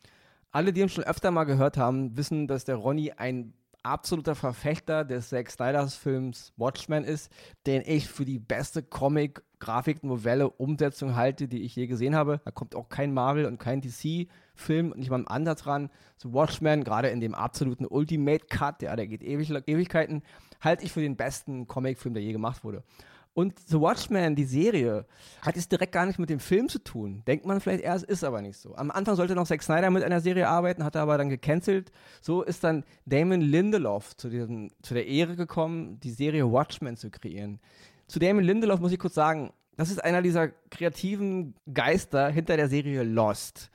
Alle, 0.51 0.75
die 0.75 0.83
uns 0.83 0.93
schon 0.93 1.05
öfter 1.05 1.31
mal 1.31 1.45
gehört 1.45 1.79
haben, 1.79 2.19
wissen, 2.19 2.47
dass 2.47 2.67
der 2.67 2.77
Ronny 2.77 3.11
ein 3.13 3.55
absoluter 3.83 4.35
Verfechter 4.35 5.07
des 5.07 5.31
Zack 5.31 5.51
Snyders 5.51 5.95
Films 5.95 6.53
Watchmen 6.59 7.05
ist, 7.05 7.33
den 7.67 7.83
ich 7.87 8.09
für 8.09 8.27
die 8.27 8.39
beste 8.39 8.83
Comic, 8.83 9.43
Grafik, 9.59 10.05
Novelle, 10.05 10.51
Umsetzung 10.51 11.17
halte, 11.17 11.49
die 11.49 11.63
ich 11.63 11.77
je 11.77 11.87
gesehen 11.87 12.15
habe. 12.15 12.43
Da 12.45 12.51
kommt 12.51 12.75
auch 12.75 12.91
kein 12.91 13.15
Marvel 13.15 13.47
und 13.47 13.57
kein 13.57 13.81
DC-Film 13.81 14.93
und 14.93 14.99
nicht 14.99 15.09
mal 15.09 15.21
im 15.21 15.29
Ansatz 15.29 15.67
ran. 15.67 15.89
So 16.19 16.35
Watchmen, 16.35 16.85
gerade 16.85 17.09
in 17.09 17.23
dem 17.23 17.35
absoluten 17.35 17.87
Ultimate 17.87 18.45
Cut, 18.51 18.83
ja, 18.83 18.95
der 18.97 19.07
geht 19.07 19.23
ewig, 19.23 19.51
Ewigkeiten, 19.67 20.23
halte 20.61 20.85
ich 20.85 20.93
für 20.93 21.01
den 21.01 21.17
besten 21.17 21.67
Comicfilm, 21.67 22.13
der 22.13 22.23
je 22.23 22.33
gemacht 22.33 22.65
wurde. 22.65 22.85
Und 23.33 23.59
The 23.69 23.81
Watchmen, 23.81 24.35
die 24.35 24.45
Serie, 24.45 25.07
hat 25.43 25.57
es 25.57 25.69
direkt 25.69 25.93
gar 25.93 26.05
nicht 26.05 26.19
mit 26.19 26.31
dem 26.31 26.41
Film 26.41 26.69
zu 26.69 26.81
tun. 26.81 27.23
Denkt 27.27 27.47
man 27.47 27.61
vielleicht 27.61 27.85
erst, 27.85 28.05
ist 28.05 28.25
aber 28.25 28.43
nicht 28.43 28.59
so. 28.59 28.75
Am 28.75 28.91
Anfang 28.91 29.15
sollte 29.15 29.37
noch 29.37 29.47
Zack 29.47 29.63
Snyder 29.63 29.91
mit 29.91 30.03
einer 30.03 30.21
Serie 30.21 30.49
arbeiten, 30.49 30.85
hat 30.85 30.97
er 30.97 31.03
aber 31.03 31.17
dann 31.17 31.29
gecancelt. 31.29 31.93
So 32.21 32.43
ist 32.43 32.65
dann 32.65 32.85
Damon 33.07 33.41
Lindelof 33.41 34.17
zu, 34.17 34.29
diesem, 34.31 34.71
zu 34.83 34.95
der 34.95 35.07
Ehre 35.07 35.37
gekommen, 35.37 36.01
die 36.01 36.11
Serie 36.11 36.51
Watchmen 36.51 36.97
zu 36.97 37.11
kreieren. 37.11 37.61
Zu 38.09 38.19
Damon 38.19 38.43
Lindelof 38.43 38.81
muss 38.81 38.93
ich 38.93 38.99
kurz 38.99 39.15
sagen, 39.15 39.53
das 39.77 39.91
ist 39.91 40.03
einer 40.03 40.23
dieser 40.23 40.49
kreativen 40.71 41.55
Geister 41.73 42.29
hinter 42.29 42.57
der 42.57 42.69
Serie 42.69 43.05
Lost. 43.05 43.71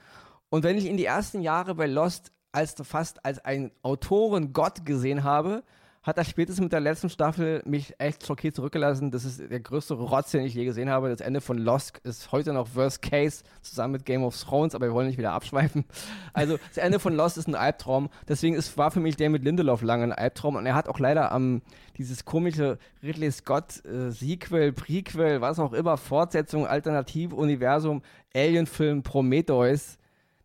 Und 0.50 0.64
wenn 0.64 0.78
ich 0.78 0.86
ihn 0.86 0.98
die 0.98 1.06
ersten 1.06 1.42
Jahre 1.42 1.76
bei 1.76 1.88
Lost 1.88 2.32
als 2.52 2.76
fast 2.84 3.26
als 3.26 3.44
ein 3.44 3.72
Autorengott 3.82 4.86
gesehen 4.86 5.24
habe, 5.24 5.64
hat 6.06 6.20
er 6.20 6.24
spätestens 6.24 6.62
mit 6.62 6.72
der 6.72 6.82
letzten 6.82 7.10
Staffel 7.10 7.64
mich 7.66 7.96
echt 7.98 8.28
schockiert 8.28 8.56
zurückgelassen. 8.56 9.10
Das 9.10 9.26
ist 9.26 9.42
der 9.50 9.60
größte 9.60 9.96
Rotz, 9.96 10.30
den 10.32 10.46
ich 10.46 10.54
je 10.54 10.64
gesehen 10.64 10.88
habe. 10.88 11.10
Das 11.10 11.20
Ende 11.20 11.42
von 11.42 11.58
Lost 11.58 11.98
ist 12.04 12.32
heute 12.32 12.54
noch 12.54 12.76
Worst 12.76 13.02
Case 13.02 13.44
zusammen 13.64 13.94
mit 13.94 14.06
Game 14.06 14.24
of 14.24 14.40
Thrones, 14.40 14.76
aber 14.76 14.86
wir 14.86 14.94
wollen 14.94 15.08
nicht 15.08 15.18
wieder 15.18 15.34
abschweifen. 15.34 15.84
Also 16.34 16.58
das 16.68 16.78
Ende 16.78 17.00
von 17.00 17.16
Lost 17.16 17.38
ist 17.38 17.48
ein 17.48 17.56
Albtraum. 17.56 18.10
Deswegen 18.28 18.56
ist, 18.56 18.78
war 18.78 18.92
für 18.92 19.00
mich 19.00 19.16
David 19.16 19.44
Lindelof 19.44 19.82
lange 19.82 20.04
ein 20.04 20.12
Albtraum 20.12 20.58
und 20.58 20.66
er 20.66 20.76
hat 20.76 20.90
auch 20.90 21.00
leider 21.00 21.32
am 21.32 21.62
dieses 21.98 22.26
komische 22.26 22.78
Ridley 23.02 23.32
Scott 23.32 23.84
äh, 23.86 24.12
Sequel, 24.12 24.74
Prequel, 24.74 25.40
was 25.40 25.60
auch 25.60 25.72
immer, 25.72 25.98
Fortsetzung, 25.98 26.68
Alternativuniversum, 26.68 28.02
Alien-Film 28.36 29.02
Prometheus 29.02 29.98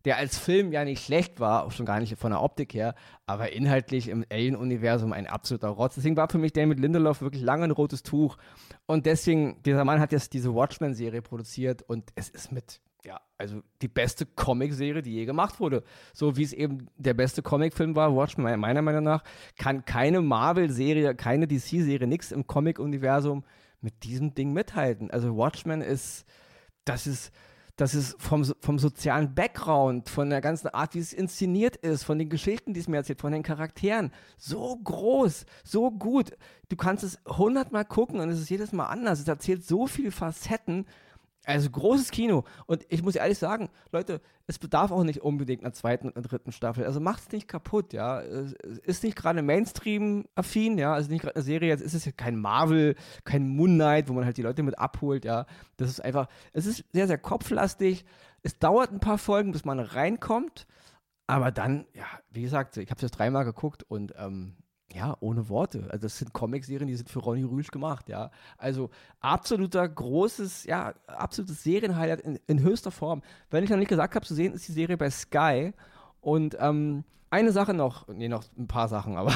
der 0.05 0.17
als 0.17 0.37
Film 0.37 0.71
ja 0.71 0.83
nicht 0.83 1.03
schlecht 1.03 1.39
war, 1.39 1.63
auch 1.63 1.71
schon 1.71 1.85
gar 1.85 1.99
nicht 1.99 2.17
von 2.17 2.31
der 2.31 2.41
Optik 2.41 2.73
her, 2.73 2.95
aber 3.25 3.53
inhaltlich 3.53 4.07
im 4.07 4.25
Alien-Universum 4.31 5.13
ein 5.13 5.27
absoluter 5.27 5.69
Rotz. 5.69 5.95
Deswegen 5.95 6.17
war 6.17 6.29
für 6.29 6.37
mich 6.37 6.53
David 6.53 6.79
Lindelof 6.79 7.21
wirklich 7.21 7.43
lange 7.43 7.65
ein 7.65 7.71
rotes 7.71 8.03
Tuch. 8.03 8.37
Und 8.85 9.05
deswegen, 9.05 9.61
dieser 9.63 9.85
Mann 9.85 9.99
hat 9.99 10.11
jetzt 10.11 10.33
diese 10.33 10.53
Watchmen-Serie 10.53 11.21
produziert 11.21 11.83
und 11.83 12.11
es 12.15 12.29
ist 12.29 12.51
mit 12.51 12.81
ja, 13.03 13.19
also 13.37 13.61
die 13.81 13.87
beste 13.87 14.25
Comicserie, 14.25 15.01
die 15.01 15.13
je 15.13 15.25
gemacht 15.25 15.59
wurde. 15.59 15.83
So 16.13 16.37
wie 16.37 16.43
es 16.43 16.53
eben 16.53 16.87
der 16.97 17.13
beste 17.13 17.41
Comicfilm 17.41 17.95
war, 17.95 18.15
Watchmen, 18.15 18.59
meiner 18.59 18.81
Meinung 18.81 19.03
nach, 19.03 19.23
kann 19.57 19.85
keine 19.85 20.21
Marvel-Serie, 20.21 21.15
keine 21.15 21.47
DC-Serie, 21.47 22.07
nichts 22.07 22.31
im 22.31 22.45
Comic-Universum 22.45 23.43
mit 23.81 24.03
diesem 24.03 24.33
Ding 24.35 24.53
mithalten. 24.53 25.09
Also 25.09 25.35
Watchmen 25.35 25.81
ist, 25.81 26.25
das 26.85 27.07
ist, 27.07 27.31
das 27.81 27.95
ist 27.95 28.15
vom, 28.21 28.45
vom 28.59 28.77
sozialen 28.77 29.33
Background, 29.33 30.07
von 30.07 30.29
der 30.29 30.39
ganzen 30.39 30.67
Art, 30.67 30.93
wie 30.93 30.99
es 30.99 31.13
inszeniert 31.13 31.77
ist, 31.77 32.03
von 32.03 32.19
den 32.19 32.29
Geschichten, 32.29 32.75
die 32.75 32.79
es 32.79 32.87
mir 32.87 32.97
erzählt, 32.97 33.19
von 33.19 33.31
den 33.31 33.41
Charakteren, 33.41 34.11
so 34.37 34.77
groß, 34.83 35.47
so 35.63 35.89
gut. 35.89 36.29
Du 36.69 36.75
kannst 36.75 37.03
es 37.03 37.17
hundertmal 37.27 37.85
gucken 37.85 38.19
und 38.19 38.29
es 38.29 38.39
ist 38.39 38.51
jedes 38.51 38.71
Mal 38.71 38.85
anders. 38.85 39.19
Es 39.19 39.27
erzählt 39.27 39.65
so 39.65 39.87
viele 39.87 40.11
Facetten 40.11 40.85
also 41.43 41.69
großes 41.69 42.11
Kino. 42.11 42.43
Und 42.67 42.85
ich 42.89 43.01
muss 43.01 43.15
ehrlich 43.15 43.37
sagen, 43.37 43.69
Leute, 43.91 44.21
es 44.45 44.59
bedarf 44.59 44.91
auch 44.91 45.03
nicht 45.03 45.21
unbedingt 45.21 45.63
einer 45.63 45.73
zweiten 45.73 46.09
und 46.09 46.23
dritten 46.23 46.51
Staffel. 46.51 46.85
Also 46.85 46.99
macht 46.99 47.23
es 47.23 47.31
nicht 47.31 47.47
kaputt, 47.47 47.93
ja. 47.93 48.21
Es 48.21 48.53
ist 48.53 49.03
nicht 49.03 49.15
gerade 49.15 49.41
Mainstream-affin, 49.41 50.77
ja. 50.77 50.93
Also 50.93 51.09
nicht 51.09 51.21
gerade 51.21 51.35
eine 51.35 51.43
Serie, 51.43 51.69
jetzt 51.69 51.81
ist 51.81 51.95
es 51.95 52.05
ja 52.05 52.11
kein 52.11 52.39
Marvel, 52.39 52.95
kein 53.23 53.47
Moon 53.47 53.75
Knight, 53.75 54.07
wo 54.07 54.13
man 54.13 54.25
halt 54.25 54.37
die 54.37 54.43
Leute 54.43 54.61
mit 54.61 54.77
abholt, 54.77 55.25
ja. 55.25 55.45
Das 55.77 55.89
ist 55.89 55.99
einfach, 55.99 56.27
es 56.53 56.65
ist 56.67 56.85
sehr, 56.93 57.07
sehr 57.07 57.17
kopflastig. 57.17 58.05
Es 58.43 58.59
dauert 58.59 58.91
ein 58.91 58.99
paar 58.99 59.17
Folgen, 59.17 59.51
bis 59.51 59.65
man 59.65 59.79
reinkommt. 59.79 60.67
Aber 61.25 61.51
dann, 61.51 61.87
ja, 61.93 62.05
wie 62.29 62.41
gesagt, 62.41 62.77
ich 62.77 62.89
habe 62.89 62.97
es 62.97 63.03
jetzt 63.03 63.17
dreimal 63.17 63.45
geguckt 63.45 63.83
und 63.83 64.13
ähm, 64.17 64.57
ja, 64.93 65.15
ohne 65.19 65.49
Worte. 65.49 65.87
Also 65.89 66.03
das 66.03 66.17
sind 66.17 66.33
Comicserien, 66.33 66.87
die 66.87 66.95
sind 66.95 67.09
für 67.09 67.19
Ronny 67.19 67.43
Rüsch 67.43 67.71
gemacht, 67.71 68.09
ja. 68.09 68.31
Also 68.57 68.89
absoluter 69.19 69.87
großes, 69.87 70.65
ja, 70.65 70.93
absolutes 71.07 71.63
Serienhighlight 71.63 72.21
in, 72.21 72.39
in 72.47 72.61
höchster 72.61 72.91
Form. 72.91 73.21
Wenn 73.49 73.63
ich 73.63 73.69
noch 73.69 73.77
nicht 73.77 73.89
gesagt 73.89 74.15
habe, 74.15 74.25
zu 74.25 74.33
sehen 74.33 74.53
ist 74.53 74.67
die 74.67 74.73
Serie 74.73 74.97
bei 74.97 75.09
Sky. 75.09 75.73
Und 76.21 76.55
ähm, 76.59 77.03
eine 77.29 77.51
Sache 77.51 77.73
noch, 77.73 78.07
nee, 78.09 78.27
noch 78.27 78.43
ein 78.57 78.67
paar 78.67 78.87
Sachen, 78.87 79.15
aber 79.15 79.33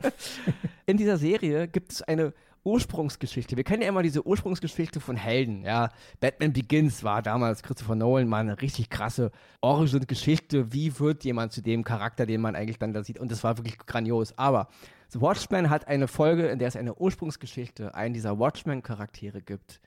in 0.86 0.96
dieser 0.96 1.18
Serie 1.18 1.68
gibt 1.68 1.92
es 1.92 2.02
eine 2.02 2.32
Ursprungsgeschichte. 2.68 3.56
Wir 3.56 3.64
kennen 3.64 3.82
ja 3.82 3.88
immer 3.88 4.02
diese 4.02 4.26
Ursprungsgeschichte 4.26 5.00
von 5.00 5.16
Helden. 5.16 5.64
Ja, 5.64 5.88
Batman 6.20 6.52
Begins 6.52 7.02
war 7.02 7.22
damals 7.22 7.62
Christopher 7.62 7.94
Nolan 7.94 8.28
mal 8.28 8.40
eine 8.40 8.60
richtig 8.60 8.90
krasse 8.90 9.30
Origin-Geschichte. 9.62 10.70
Wie 10.72 11.00
wird 11.00 11.24
jemand 11.24 11.52
zu 11.52 11.62
dem 11.62 11.82
Charakter, 11.82 12.26
den 12.26 12.42
man 12.42 12.54
eigentlich 12.54 12.78
dann 12.78 12.92
da 12.92 13.02
sieht? 13.02 13.18
Und 13.18 13.32
das 13.32 13.42
war 13.42 13.56
wirklich 13.56 13.78
grandios. 13.78 14.36
Aber 14.36 14.68
The 15.08 15.22
Watchmen 15.22 15.70
hat 15.70 15.88
eine 15.88 16.08
Folge, 16.08 16.48
in 16.48 16.58
der 16.58 16.68
es 16.68 16.76
eine 16.76 16.94
Ursprungsgeschichte, 16.94 17.94
einen 17.94 18.12
dieser 18.12 18.38
Watchmen-Charaktere 18.38 19.40
gibt. 19.40 19.80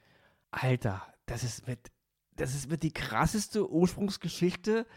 Alter, 0.50 1.04
das 1.28 1.44
ist 1.44 1.68
mit, 1.68 1.92
das 2.36 2.56
ist 2.56 2.72
mit 2.72 2.82
die 2.82 2.94
krasseste 2.94 3.70
Ursprungsgeschichte. 3.70 4.88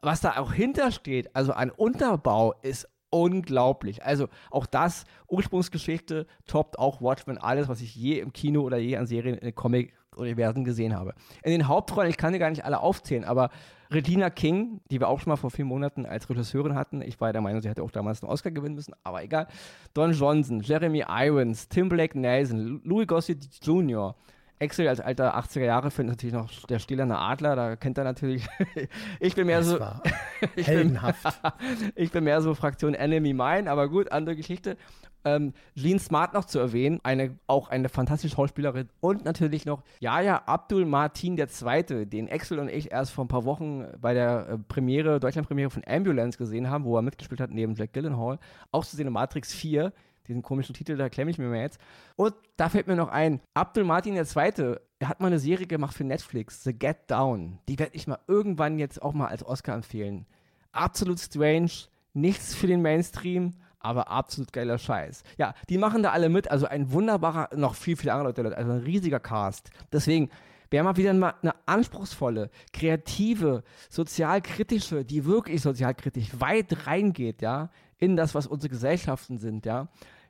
Was 0.00 0.22
da 0.22 0.38
auch 0.38 0.52
hintersteht, 0.54 1.36
also 1.36 1.52
ein 1.52 1.70
Unterbau, 1.70 2.54
ist 2.62 2.88
unglaublich. 3.10 4.04
Also 4.04 4.28
auch 4.50 4.66
das, 4.66 5.04
Ursprungsgeschichte, 5.28 6.26
toppt 6.46 6.78
auch 6.78 7.00
Watchmen 7.00 7.38
alles, 7.38 7.68
was 7.68 7.80
ich 7.80 7.94
je 7.94 8.20
im 8.20 8.32
Kino 8.32 8.62
oder 8.62 8.78
je 8.78 8.96
an 8.96 9.06
Serien 9.06 9.38
in 9.38 9.54
Comic-Universen 9.54 10.64
gesehen 10.64 10.96
habe. 10.96 11.14
In 11.42 11.52
den 11.52 11.68
Hauptrollen, 11.68 12.10
ich 12.10 12.16
kann 12.16 12.32
dir 12.32 12.38
gar 12.38 12.50
nicht 12.50 12.64
alle 12.64 12.80
aufzählen, 12.80 13.24
aber 13.24 13.50
Regina 13.90 14.28
King, 14.28 14.80
die 14.90 15.00
wir 15.00 15.08
auch 15.08 15.20
schon 15.20 15.30
mal 15.30 15.36
vor 15.36 15.50
vier 15.50 15.64
Monaten 15.64 16.04
als 16.04 16.28
Regisseurin 16.28 16.74
hatten, 16.74 17.00
ich 17.00 17.20
war 17.20 17.32
der 17.32 17.40
Meinung, 17.40 17.62
sie 17.62 17.68
hätte 17.68 17.82
auch 17.82 17.90
damals 17.90 18.22
einen 18.22 18.30
Oscar 18.30 18.50
gewinnen 18.50 18.74
müssen, 18.74 18.94
aber 19.02 19.22
egal. 19.22 19.48
Don 19.94 20.12
Johnson, 20.12 20.60
Jeremy 20.60 21.04
Irons, 21.08 21.68
Tim 21.68 21.88
Blake 21.88 22.18
Nelson, 22.18 22.82
Louis 22.84 23.06
Gossett 23.06 23.48
Jr., 23.62 24.14
Excel 24.58 24.88
als 24.88 25.00
alter 25.00 25.36
80er-Jahre-Fan 25.38 26.06
ist 26.06 26.12
natürlich 26.12 26.34
noch 26.34 26.50
der 26.66 26.78
stillerne 26.78 27.18
Adler, 27.18 27.56
da 27.56 27.76
kennt 27.76 27.98
er 27.98 28.04
natürlich. 28.04 28.46
ich 29.20 29.34
bin 29.34 29.46
mehr 29.46 29.58
das 29.58 29.68
so. 29.68 29.78
ich 30.56 30.66
heldenhaft. 30.66 31.42
Bin, 31.42 31.92
ich 31.94 32.10
bin 32.10 32.24
mehr 32.24 32.40
so 32.40 32.54
Fraktion 32.54 32.94
Enemy 32.94 33.32
Mine, 33.32 33.70
aber 33.70 33.88
gut, 33.88 34.10
andere 34.10 34.36
Geschichte. 34.36 34.76
Ähm, 35.24 35.52
Jean 35.76 35.98
Smart 35.98 36.32
noch 36.32 36.44
zu 36.44 36.58
erwähnen, 36.58 37.00
eine, 37.02 37.36
auch 37.46 37.68
eine 37.68 37.88
fantastische 37.88 38.34
Schauspielerin. 38.34 38.88
Und 39.00 39.24
natürlich 39.24 39.66
noch 39.66 39.82
Jaja 40.00 40.42
Abdul 40.46 40.84
Martin 40.84 41.36
II., 41.36 42.06
den 42.06 42.28
Excel 42.28 42.58
und 42.58 42.68
ich 42.68 42.92
erst 42.92 43.12
vor 43.12 43.24
ein 43.24 43.28
paar 43.28 43.44
Wochen 43.44 43.84
bei 44.00 44.14
der 44.14 44.48
äh, 44.48 44.58
Premiere, 44.58 45.20
Deutschland-Premiere 45.20 45.70
von 45.70 45.82
Ambulance 45.86 46.38
gesehen 46.38 46.70
haben, 46.70 46.84
wo 46.84 46.96
er 46.96 47.02
mitgespielt 47.02 47.40
hat 47.40 47.50
neben 47.50 47.74
Jack 47.74 47.92
Gyllenhaal. 47.92 48.38
Auch 48.70 48.84
zu 48.84 48.96
sehen 48.96 49.06
in 49.06 49.12
Matrix 49.12 49.52
4 49.54 49.92
diesen 50.28 50.42
komischen 50.42 50.74
Titel, 50.74 50.96
da 50.96 51.08
klemme 51.08 51.30
ich 51.30 51.38
mir 51.38 51.48
mal 51.48 51.60
jetzt. 51.60 51.80
Und 52.16 52.34
da 52.56 52.68
fällt 52.68 52.86
mir 52.86 52.96
noch 52.96 53.08
ein, 53.08 53.40
Abdul 53.54 53.84
Martin 53.84 54.14
II., 54.16 54.76
er 55.00 55.08
hat 55.08 55.20
mal 55.20 55.28
eine 55.28 55.38
Serie 55.38 55.66
gemacht 55.66 55.94
für 55.94 56.04
Netflix, 56.04 56.64
The 56.64 56.72
Get 56.72 57.08
Down. 57.08 57.58
Die 57.68 57.78
werde 57.78 57.94
ich 57.94 58.06
mal 58.06 58.18
irgendwann 58.26 58.78
jetzt 58.78 59.00
auch 59.00 59.12
mal 59.12 59.28
als 59.28 59.44
Oscar 59.44 59.74
empfehlen. 59.74 60.26
Absolut 60.72 61.20
strange, 61.20 61.70
nichts 62.14 62.54
für 62.54 62.66
den 62.66 62.82
Mainstream, 62.82 63.54
aber 63.80 64.10
absolut 64.10 64.52
geiler 64.52 64.78
Scheiß. 64.78 65.22
Ja, 65.36 65.54
die 65.68 65.78
machen 65.78 66.02
da 66.02 66.10
alle 66.10 66.28
mit, 66.28 66.50
also 66.50 66.66
ein 66.66 66.92
wunderbarer, 66.92 67.50
noch 67.56 67.74
viel, 67.74 67.96
viel 67.96 68.10
andere 68.10 68.28
Leute, 68.28 68.56
also 68.56 68.72
ein 68.72 68.80
riesiger 68.80 69.20
Cast. 69.20 69.70
Deswegen, 69.92 70.30
wer 70.70 70.82
mal 70.82 70.96
wieder 70.96 71.14
mal 71.14 71.34
eine 71.42 71.54
anspruchsvolle, 71.66 72.50
kreative, 72.72 73.62
sozialkritische, 73.88 75.04
die 75.04 75.24
wirklich 75.24 75.62
sozialkritisch 75.62 76.40
weit 76.40 76.86
reingeht, 76.86 77.42
ja, 77.42 77.70
in 77.98 78.16
das, 78.16 78.34
was 78.34 78.46
unsere 78.46 78.70
Gesellschaften 78.70 79.38
sind, 79.38 79.66
ja, 79.66 79.88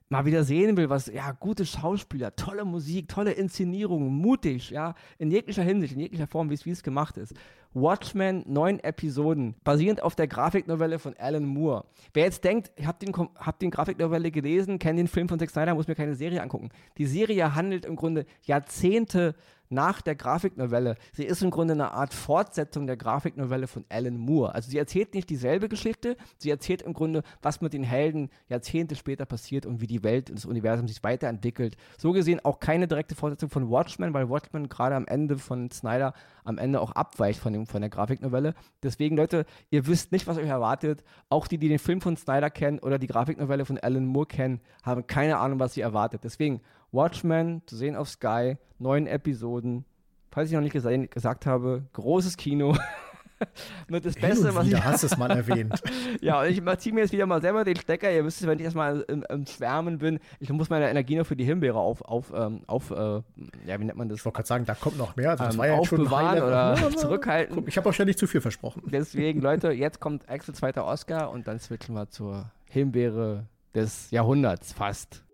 mal 0.08 0.24
wieder 0.24 0.44
sehen 0.44 0.76
will, 0.76 0.88
was, 0.88 1.06
ja, 1.06 1.32
gute 1.32 1.66
Schauspieler, 1.66 2.34
tolle 2.34 2.64
Musik, 2.64 3.08
tolle 3.08 3.32
Inszenierung, 3.32 4.08
mutig, 4.12 4.70
ja, 4.70 4.94
in 5.18 5.30
jeglicher 5.30 5.62
Hinsicht, 5.62 5.94
in 5.94 6.00
jeglicher 6.00 6.26
Form, 6.26 6.50
wie 6.50 6.70
es 6.70 6.82
gemacht 6.82 7.16
ist. 7.16 7.34
Watchmen, 7.74 8.44
neun 8.46 8.80
Episoden, 8.80 9.54
basierend 9.62 10.02
auf 10.02 10.14
der 10.14 10.26
Grafiknovelle 10.26 10.98
von 10.98 11.14
Alan 11.18 11.44
Moore. 11.44 11.84
Wer 12.14 12.24
jetzt 12.24 12.42
denkt, 12.42 12.72
ich 12.76 12.86
habe 12.86 13.04
den, 13.04 13.14
hab 13.14 13.58
den 13.58 13.70
Grafiknovelle 13.70 14.30
gelesen, 14.30 14.78
kenne 14.78 14.96
den 14.96 15.08
Film 15.08 15.28
von 15.28 15.38
Zack 15.38 15.50
Snyder, 15.50 15.74
muss 15.74 15.86
mir 15.86 15.94
keine 15.94 16.14
Serie 16.14 16.42
angucken. 16.42 16.70
Die 16.96 17.06
Serie 17.06 17.54
handelt 17.54 17.84
im 17.84 17.96
Grunde 17.96 18.24
Jahrzehnte 18.42 19.34
nach 19.70 20.00
der 20.00 20.14
Grafiknovelle. 20.14 20.96
Sie 21.12 21.24
ist 21.24 21.42
im 21.42 21.50
Grunde 21.50 21.74
eine 21.74 21.92
Art 21.92 22.14
Fortsetzung 22.14 22.86
der 22.86 22.96
Grafiknovelle 22.96 23.66
von 23.66 23.84
Alan 23.88 24.16
Moore. 24.16 24.54
Also 24.54 24.70
sie 24.70 24.78
erzählt 24.78 25.14
nicht 25.14 25.30
dieselbe 25.30 25.68
Geschichte, 25.68 26.16
sie 26.38 26.50
erzählt 26.50 26.82
im 26.82 26.94
Grunde, 26.94 27.22
was 27.42 27.60
mit 27.60 27.72
den 27.72 27.82
Helden 27.82 28.30
Jahrzehnte 28.48 28.96
später 28.96 29.26
passiert 29.26 29.66
und 29.66 29.80
wie 29.80 29.86
die 29.86 30.02
Welt 30.02 30.30
und 30.30 30.38
das 30.38 30.46
Universum 30.46 30.88
sich 30.88 31.02
weiterentwickelt. 31.02 31.76
So 31.98 32.12
gesehen 32.12 32.40
auch 32.44 32.60
keine 32.60 32.88
direkte 32.88 33.14
Fortsetzung 33.14 33.50
von 33.50 33.70
Watchmen, 33.70 34.14
weil 34.14 34.28
Watchmen 34.28 34.68
gerade 34.68 34.96
am 34.96 35.06
Ende 35.06 35.38
von 35.38 35.70
Snyder 35.70 36.14
am 36.44 36.58
Ende 36.58 36.80
auch 36.80 36.92
abweicht 36.92 37.40
von, 37.40 37.52
dem, 37.52 37.66
von 37.66 37.82
der 37.82 37.90
Grafiknovelle. 37.90 38.54
Deswegen, 38.82 39.16
Leute, 39.16 39.44
ihr 39.70 39.86
wisst 39.86 40.12
nicht, 40.12 40.26
was 40.26 40.38
euch 40.38 40.48
erwartet. 40.48 41.04
Auch 41.28 41.46
die, 41.46 41.58
die 41.58 41.68
den 41.68 41.78
Film 41.78 42.00
von 42.00 42.16
Snyder 42.16 42.50
kennen 42.50 42.78
oder 42.78 42.98
die 42.98 43.06
Grafiknovelle 43.06 43.64
von 43.64 43.78
Alan 43.78 44.06
Moore 44.06 44.26
kennen, 44.26 44.60
haben 44.82 45.06
keine 45.06 45.38
Ahnung, 45.38 45.60
was 45.60 45.74
sie 45.74 45.82
erwartet. 45.82 46.24
Deswegen, 46.24 46.62
Watchmen 46.92 47.62
zu 47.66 47.76
sehen 47.76 47.96
auf 47.96 48.08
Sky, 48.08 48.56
neun 48.78 49.06
Episoden. 49.06 49.84
Falls 50.30 50.48
ich 50.48 50.54
noch 50.54 50.62
nicht 50.62 50.72
gesehen, 50.72 51.08
gesagt 51.10 51.46
habe, 51.46 51.84
großes 51.92 52.36
Kino. 52.36 52.76
mit 53.88 54.04
das 54.04 54.14
Beste, 54.14 54.54
was 54.54 54.66
ich. 54.66 54.84
hast 54.84 55.04
es 55.04 55.16
mal 55.16 55.30
erwähnt. 55.30 55.80
ja, 56.20 56.40
und 56.40 56.48
ich 56.48 56.62
ziehe 56.78 56.94
mir 56.94 57.02
jetzt 57.02 57.12
wieder 57.12 57.26
mal 57.26 57.40
selber 57.40 57.64
den 57.64 57.76
Stecker. 57.76 58.10
Ihr 58.10 58.24
wisst 58.24 58.40
es, 58.40 58.46
wenn 58.46 58.58
ich 58.58 58.64
erstmal 58.64 59.04
im, 59.08 59.24
im, 59.28 59.46
Schwärmen 59.46 59.98
bin, 59.98 60.18
ich 60.40 60.50
muss 60.50 60.70
meine 60.70 60.88
Energie 60.88 61.16
noch 61.16 61.26
für 61.26 61.36
die 61.36 61.44
Himbeere 61.44 61.78
auf, 61.78 62.02
auf, 62.02 62.32
ähm, 62.34 62.62
auf 62.66 62.90
äh, 62.90 62.94
ja, 62.94 63.78
wie 63.78 63.84
nennt 63.84 63.96
man 63.96 64.08
das? 64.08 64.18
Ich 64.18 64.24
wollte 64.24 64.36
gerade 64.36 64.48
sagen, 64.48 64.64
da 64.66 64.74
kommt 64.74 64.98
noch 64.98 65.16
mehr. 65.16 65.30
Also 65.30 65.44
das 65.44 65.54
ähm, 65.54 65.60
war 65.60 65.66
ja 65.68 65.74
aufbewahren 65.74 66.38
schon 66.38 66.46
oder 66.46 66.76
zurückhalten. 66.96 67.64
Ich 67.66 67.76
habe 67.76 67.88
auch 67.88 67.94
schon 67.94 68.06
nicht 68.06 68.18
zu 68.18 68.26
viel 68.26 68.40
versprochen. 68.40 68.82
Deswegen, 68.86 69.40
Leute, 69.40 69.70
jetzt 69.70 70.00
kommt 70.00 70.28
Axel 70.28 70.54
zweiter 70.54 70.84
Oscar 70.84 71.30
und 71.30 71.46
dann 71.46 71.58
switchen 71.58 71.94
wir 71.94 72.08
zur 72.08 72.50
Himbeere 72.66 73.46
des 73.74 74.10
Jahrhunderts 74.10 74.72
fast. 74.72 75.24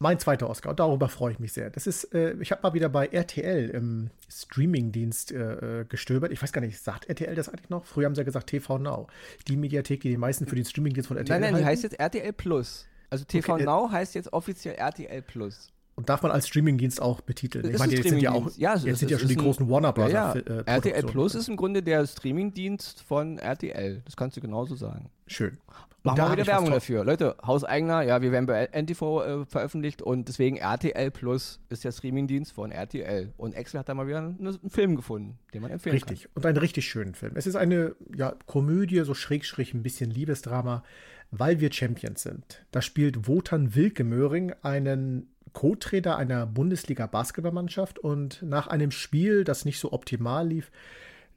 Mein 0.00 0.20
zweiter 0.20 0.48
Oscar, 0.48 0.70
und 0.70 0.78
darüber 0.78 1.08
freue 1.08 1.32
ich 1.32 1.40
mich 1.40 1.52
sehr. 1.52 1.70
Das 1.70 1.88
ist, 1.88 2.14
äh, 2.14 2.34
ich 2.40 2.52
habe 2.52 2.62
mal 2.62 2.72
wieder 2.72 2.88
bei 2.88 3.06
RTL 3.06 3.68
im 3.70 4.10
Streamingdienst 4.30 5.32
äh, 5.32 5.80
äh, 5.80 5.84
gestöbert. 5.84 6.30
Ich 6.30 6.40
weiß 6.40 6.52
gar 6.52 6.60
nicht, 6.60 6.78
sagt 6.78 7.08
RTL 7.08 7.34
das 7.34 7.48
eigentlich 7.48 7.68
noch? 7.68 7.84
Früher 7.84 8.06
haben 8.06 8.14
sie 8.14 8.20
ja 8.20 8.24
gesagt 8.24 8.48
TV 8.48 8.78
Now. 8.78 9.08
Die 9.48 9.56
Mediathek, 9.56 10.00
die 10.00 10.10
die 10.10 10.16
meisten 10.16 10.46
für 10.46 10.54
den 10.54 10.64
Streamingdienst 10.64 11.08
von 11.08 11.16
RTL 11.16 11.34
Nein, 11.34 11.40
nein, 11.40 11.54
halten. 11.54 11.64
die 11.64 11.70
heißt 11.70 11.82
jetzt 11.82 11.98
RTL 11.98 12.32
Plus. 12.32 12.86
Also 13.10 13.24
TV 13.24 13.54
okay, 13.54 13.62
äh, 13.62 13.66
Now 13.66 13.90
heißt 13.90 14.14
jetzt 14.14 14.32
offiziell 14.32 14.76
RTL 14.76 15.22
Plus. 15.22 15.72
Und 15.96 16.08
darf 16.08 16.22
man 16.22 16.30
als 16.30 16.46
Streamingdienst 16.46 17.02
auch 17.02 17.20
betiteln. 17.22 17.68
Ich 17.68 17.76
meine, 17.76 17.92
jetzt 17.92 18.08
sind 18.08 18.20
ja 18.20 18.30
auch 18.30 18.56
ja, 18.56 18.76
jetzt 18.76 19.00
sind 19.00 19.10
ja 19.10 19.18
schon 19.18 19.26
die 19.26 19.34
großen 19.34 19.68
Warner 19.68 19.92
Bros. 19.92 20.12
Ja, 20.12 20.32
ja. 20.32 20.40
Äh, 20.40 20.62
RTL 20.64 21.02
Plus 21.02 21.34
ist 21.34 21.48
im 21.48 21.56
Grunde 21.56 21.82
der 21.82 22.06
Streamingdienst 22.06 23.02
von 23.02 23.38
RTL. 23.38 24.02
Das 24.04 24.16
kannst 24.16 24.36
du 24.36 24.40
genauso 24.40 24.76
sagen. 24.76 25.10
Schön. 25.26 25.58
Machen 26.04 26.18
wir 26.18 26.32
wieder 26.32 26.46
Werbung 26.46 26.70
dafür. 26.70 27.04
Leute, 27.04 27.36
Hauseigener, 27.44 28.02
ja, 28.02 28.22
wir 28.22 28.30
werden 28.30 28.46
bei 28.46 28.68
NTV 28.72 29.02
äh, 29.22 29.44
veröffentlicht 29.46 30.00
und 30.00 30.28
deswegen 30.28 30.56
RTL 30.56 31.10
Plus 31.10 31.60
ist 31.68 31.84
der 31.84 31.92
Streamingdienst 31.92 32.52
von 32.52 32.70
RTL. 32.70 33.32
Und 33.36 33.54
Excel 33.54 33.80
hat 33.80 33.88
da 33.88 33.94
mal 33.94 34.06
wieder 34.06 34.18
einen, 34.18 34.38
einen 34.38 34.70
Film 34.70 34.96
gefunden, 34.96 35.38
den 35.52 35.62
man 35.62 35.70
empfehlen 35.70 35.94
richtig. 35.94 36.06
kann. 36.06 36.14
Richtig. 36.14 36.36
Und 36.36 36.46
einen 36.46 36.56
richtig 36.56 36.88
schönen 36.88 37.14
Film. 37.14 37.32
Es 37.34 37.46
ist 37.46 37.56
eine 37.56 37.96
ja, 38.14 38.34
Komödie, 38.46 39.00
so 39.00 39.14
schräg, 39.14 39.44
schräg, 39.44 39.74
ein 39.74 39.82
bisschen 39.82 40.10
Liebesdrama, 40.10 40.84
weil 41.30 41.60
wir 41.60 41.72
Champions 41.72 42.22
sind. 42.22 42.64
Da 42.70 42.80
spielt 42.80 43.26
Wotan 43.26 43.74
Wilke 43.74 44.04
Möhring 44.04 44.54
einen 44.62 45.28
Co-Trainer 45.52 46.16
einer 46.16 46.46
Bundesliga-Basketballmannschaft 46.46 47.98
und 47.98 48.42
nach 48.42 48.68
einem 48.68 48.90
Spiel, 48.90 49.44
das 49.44 49.64
nicht 49.64 49.80
so 49.80 49.92
optimal 49.92 50.46
lief, 50.46 50.70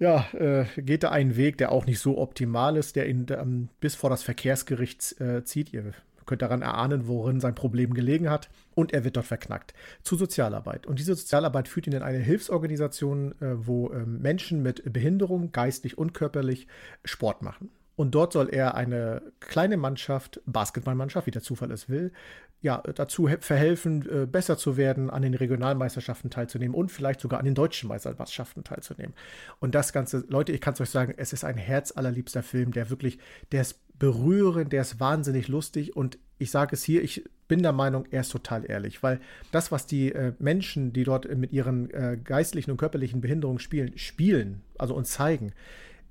ja, 0.01 0.25
äh, 0.34 0.65
geht 0.77 1.03
er 1.03 1.12
einen 1.12 1.36
Weg, 1.36 1.60
der 1.60 1.72
auch 1.72 1.86
nicht 1.86 2.00
so 2.00 2.17
optimal 2.17 2.75
ist, 2.75 2.96
der 2.96 3.08
ihn 3.08 3.27
ähm, 3.29 3.70
bis 3.79 3.93
vor 3.93 4.10
das 4.10 4.24
Verkehrsgericht 4.24 5.22
äh, 5.22 5.43
zieht. 5.43 5.72
Ihr 5.74 5.93
könnt 6.25 6.41
daran 6.41 6.63
erahnen, 6.63 7.08
worin 7.08 7.39
sein 7.39 7.53
Problem 7.53 7.93
gelegen 7.93 8.27
hat. 8.27 8.50
Und 8.74 8.93
er 8.93 9.03
wird 9.03 9.15
dort 9.15 9.27
verknackt 9.27 9.75
zu 10.01 10.15
Sozialarbeit. 10.15 10.88
Und 10.88 10.98
diese 10.98 11.13
Sozialarbeit 11.13 11.67
führt 11.67 11.86
ihn 11.86 11.93
in 11.93 12.01
eine 12.01 12.17
Hilfsorganisation, 12.17 13.34
äh, 13.41 13.67
wo 13.67 13.89
äh, 13.89 14.03
Menschen 14.03 14.63
mit 14.63 14.91
Behinderung, 14.91 15.51
geistlich 15.51 16.00
und 16.00 16.15
körperlich, 16.15 16.65
Sport 17.05 17.43
machen. 17.43 17.70
Und 18.01 18.15
dort 18.15 18.34
soll 18.34 18.50
er 18.50 18.74
eine 18.74 19.22
kleine 19.41 19.77
Mannschaft, 19.77 20.41
Basketballmannschaft, 20.48 21.27
wie 21.27 21.31
der 21.31 21.43
Zufall 21.43 21.70
es 21.70 21.88
will, 21.88 22.12
ja, 22.60 22.79
dazu 22.96 23.29
verhelfen, 23.41 24.10
äh, 24.10 24.25
besser 24.25 24.58
zu 24.58 24.75
werden, 24.75 25.12
an 25.12 25.22
den 25.22 25.36
Regionalmeisterschaften 25.36 26.31
teilzunehmen 26.31 26.74
und 26.74 26.91
vielleicht 26.91 27.22
sogar 27.22 27.38
an 27.38 27.46
den 27.46 27.53
deutschen 27.53 27.89
Meisterschaften 27.89 28.63
teilzunehmen. 28.63 29.13
Und 29.60 29.75
das 29.75 29.93
Ganze, 29.93 30.25
Leute, 30.29 30.51
ich 30.51 30.62
kann 30.62 30.74
es 30.74 30.81
euch 30.81 30.89
sagen, 30.89 31.13
es 31.15 31.31
ist 31.31 31.43
ein 31.43 31.58
herzallerliebster 31.58 32.41
Film, 32.41 32.72
der 32.72 32.89
wirklich, 32.89 33.20
der 33.51 33.62
ist 33.62 33.79
berührend, 34.00 34.74
der 34.74 34.81
ist 34.81 35.00
wahnsinnig 35.00 35.48
lustig 35.48 35.96
und 35.96 36.17
ich 36.39 36.50
sage 36.50 36.74
es 36.74 36.84
hier, 36.84 37.03
ich 37.03 37.24
bin 37.48 37.62
der 37.62 37.72
Meinung, 37.72 38.05
er 38.10 38.22
ist 38.22 38.31
total 38.31 38.67
ehrlich, 38.67 39.03
weil 39.03 39.20
das, 39.51 39.72
was 39.72 39.86
die 39.86 40.12
äh, 40.12 40.34
Menschen, 40.39 40.91
die 40.91 41.03
dort 41.03 41.31
mit 41.38 41.53
ihren 41.53 41.91
äh, 41.91 42.17
geistlichen 42.24 42.72
und 42.72 42.77
körperlichen 42.77 43.22
Behinderungen 43.22 43.60
spielen, 43.60 43.96
spielen, 44.00 44.63
also 44.79 44.96
uns 44.96 45.12
zeigen, 45.12 45.53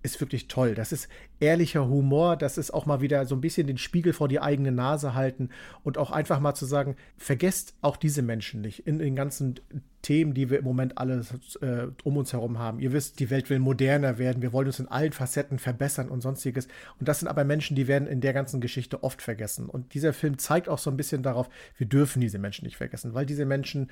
ist 0.03 0.21
wirklich 0.21 0.49
toll. 0.49 0.75
Das 0.75 0.93
ist 0.93 1.09
ehrlicher 1.41 1.89
Humor, 1.89 2.37
das 2.37 2.59
ist 2.59 2.73
auch 2.73 2.87
mal 2.87 3.01
wieder 3.01 3.27
so 3.27 3.35
ein 3.35 3.41
bisschen 3.41 3.67
den 3.67 3.79
Spiegel 3.79 4.13
vor 4.13 4.29
die 4.29 4.41
eigene 4.41 4.73
Nase 4.73 5.15
halten 5.15 5.51
und 5.83 5.99
auch 5.99 6.11
einfach 6.11 6.41
mal 6.41 6.55
zu 6.55 6.67
sagen, 6.67 6.97
vergesst 7.17 7.75
auch 7.83 7.97
diese 7.97 8.23
Menschen 8.23 8.61
nicht 8.61 8.87
in 8.87 8.99
den 8.99 9.17
ganzen 9.17 9.61
Themen, 10.03 10.33
die 10.33 10.49
wir 10.49 10.59
im 10.59 10.65
Moment 10.65 10.97
alle 10.97 11.23
äh, 11.61 11.89
um 12.05 12.17
uns 12.17 12.33
herum 12.33 12.59
haben. 12.59 12.81
Ihr 12.81 12.93
wisst, 12.93 13.21
die 13.21 13.29
Welt 13.29 13.51
will 13.51 13.59
moderner 13.59 14.19
werden, 14.19 14.41
wir 14.41 14.53
wollen 14.53 14.67
uns 14.67 14.81
in 14.81 14.89
allen 14.89 15.13
Facetten 15.13 15.59
verbessern 15.59 16.09
und 16.09 16.23
sonstiges. 16.23 16.69
Und 16.99 17.09
das 17.09 17.21
sind 17.21 17.29
aber 17.29 17.45
Menschen, 17.45 17.77
die 17.77 17.87
werden 17.87 18.09
in 18.09 18.23
der 18.23 18.33
ganzen 18.33 18.61
Geschichte 18.61 19.03
oft 19.03 19.21
vergessen. 19.21 19.67
Und 19.67 19.93
dieser 19.93 20.15
Film 20.15 20.39
zeigt 20.39 20.69
auch 20.69 20.79
so 20.79 20.91
ein 20.91 20.97
bisschen 20.97 21.23
darauf, 21.23 21.51
wir 21.77 21.87
dürfen 21.87 22.21
diese 22.21 22.39
Menschen 22.39 22.65
nicht 22.65 22.79
vergessen, 22.79 23.13
weil 23.13 23.27
diese 23.27 23.45
Menschen 23.45 23.91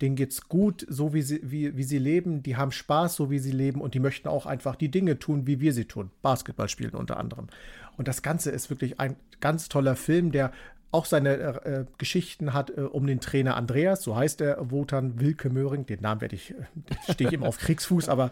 denen 0.00 0.16
geht's 0.16 0.48
gut, 0.48 0.86
so 0.88 1.12
wie 1.12 1.22
sie, 1.22 1.40
wie, 1.42 1.76
wie 1.76 1.82
sie 1.82 1.98
leben, 1.98 2.42
die 2.42 2.56
haben 2.56 2.72
Spaß, 2.72 3.16
so 3.16 3.30
wie 3.30 3.38
sie 3.38 3.52
leben 3.52 3.80
und 3.80 3.94
die 3.94 4.00
möchten 4.00 4.28
auch 4.28 4.46
einfach 4.46 4.76
die 4.76 4.90
Dinge 4.90 5.18
tun, 5.18 5.46
wie 5.46 5.60
wir 5.60 5.72
sie 5.72 5.84
tun. 5.84 6.10
Basketball 6.22 6.68
spielen 6.68 6.94
unter 6.94 7.18
anderem. 7.18 7.48
Und 7.96 8.08
das 8.08 8.22
Ganze 8.22 8.50
ist 8.50 8.70
wirklich 8.70 8.98
ein 8.98 9.16
ganz 9.40 9.68
toller 9.68 9.96
Film, 9.96 10.32
der 10.32 10.52
auch 10.92 11.04
seine 11.04 11.36
äh, 11.64 11.84
Geschichten 11.98 12.52
hat 12.52 12.70
äh, 12.70 12.80
um 12.80 13.06
den 13.06 13.20
Trainer 13.20 13.56
Andreas, 13.56 14.02
so 14.02 14.16
heißt 14.16 14.40
er, 14.40 14.70
Wotan 14.70 15.20
Wilke 15.20 15.48
Möhring. 15.48 15.86
Den 15.86 16.00
Namen 16.00 16.20
werde 16.20 16.34
ich, 16.34 16.50
äh, 16.50 17.12
stehe 17.12 17.28
ich 17.28 17.34
immer 17.34 17.46
auf 17.46 17.58
Kriegsfuß, 17.58 18.08
aber 18.08 18.30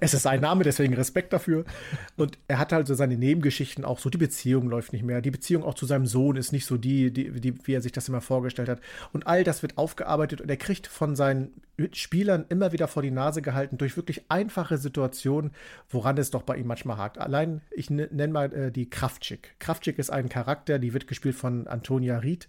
es 0.00 0.14
ist 0.14 0.22
sein 0.22 0.40
Name, 0.40 0.62
deswegen 0.62 0.94
Respekt 0.94 1.32
dafür. 1.32 1.64
Und 2.16 2.38
er 2.46 2.58
hat 2.58 2.72
also 2.72 2.94
seine 2.94 3.16
Nebengeschichten 3.16 3.84
auch 3.84 3.98
so, 3.98 4.10
die 4.10 4.18
Beziehung 4.18 4.68
läuft 4.68 4.92
nicht 4.92 5.04
mehr. 5.04 5.20
Die 5.20 5.32
Beziehung 5.32 5.64
auch 5.64 5.74
zu 5.74 5.86
seinem 5.86 6.06
Sohn 6.06 6.36
ist 6.36 6.52
nicht 6.52 6.66
so 6.66 6.76
die, 6.76 7.12
die, 7.12 7.32
die 7.40 7.66
wie 7.66 7.74
er 7.74 7.82
sich 7.82 7.92
das 7.92 8.08
immer 8.08 8.20
vorgestellt 8.20 8.68
hat. 8.68 8.80
Und 9.12 9.26
all 9.26 9.42
das 9.42 9.62
wird 9.62 9.76
aufgearbeitet 9.76 10.40
und 10.40 10.48
er 10.48 10.56
kriegt 10.56 10.86
von 10.86 11.16
seinen 11.16 11.52
Spielern 11.92 12.44
immer 12.48 12.72
wieder 12.72 12.88
vor 12.88 13.02
die 13.02 13.10
Nase 13.10 13.42
gehalten 13.42 13.78
durch 13.78 13.96
wirklich 13.96 14.24
einfache 14.28 14.78
Situationen, 14.78 15.52
woran 15.88 16.18
es 16.18 16.30
doch 16.30 16.42
bei 16.42 16.56
ihm 16.56 16.66
manchmal 16.66 16.96
hakt. 16.96 17.18
Allein, 17.18 17.60
ich 17.70 17.90
nenne 17.90 18.28
mal 18.28 18.52
äh, 18.52 18.72
die 18.72 18.90
Kraftschick. 18.90 19.54
Kraftschick 19.58 19.98
ist 19.98 20.10
ein 20.10 20.28
Charakter, 20.28 20.78
die 20.78 20.92
wird 20.92 21.06
gespielt 21.06 21.36
von 21.36 21.66
Antonia 21.66 22.18
Ried. 22.18 22.48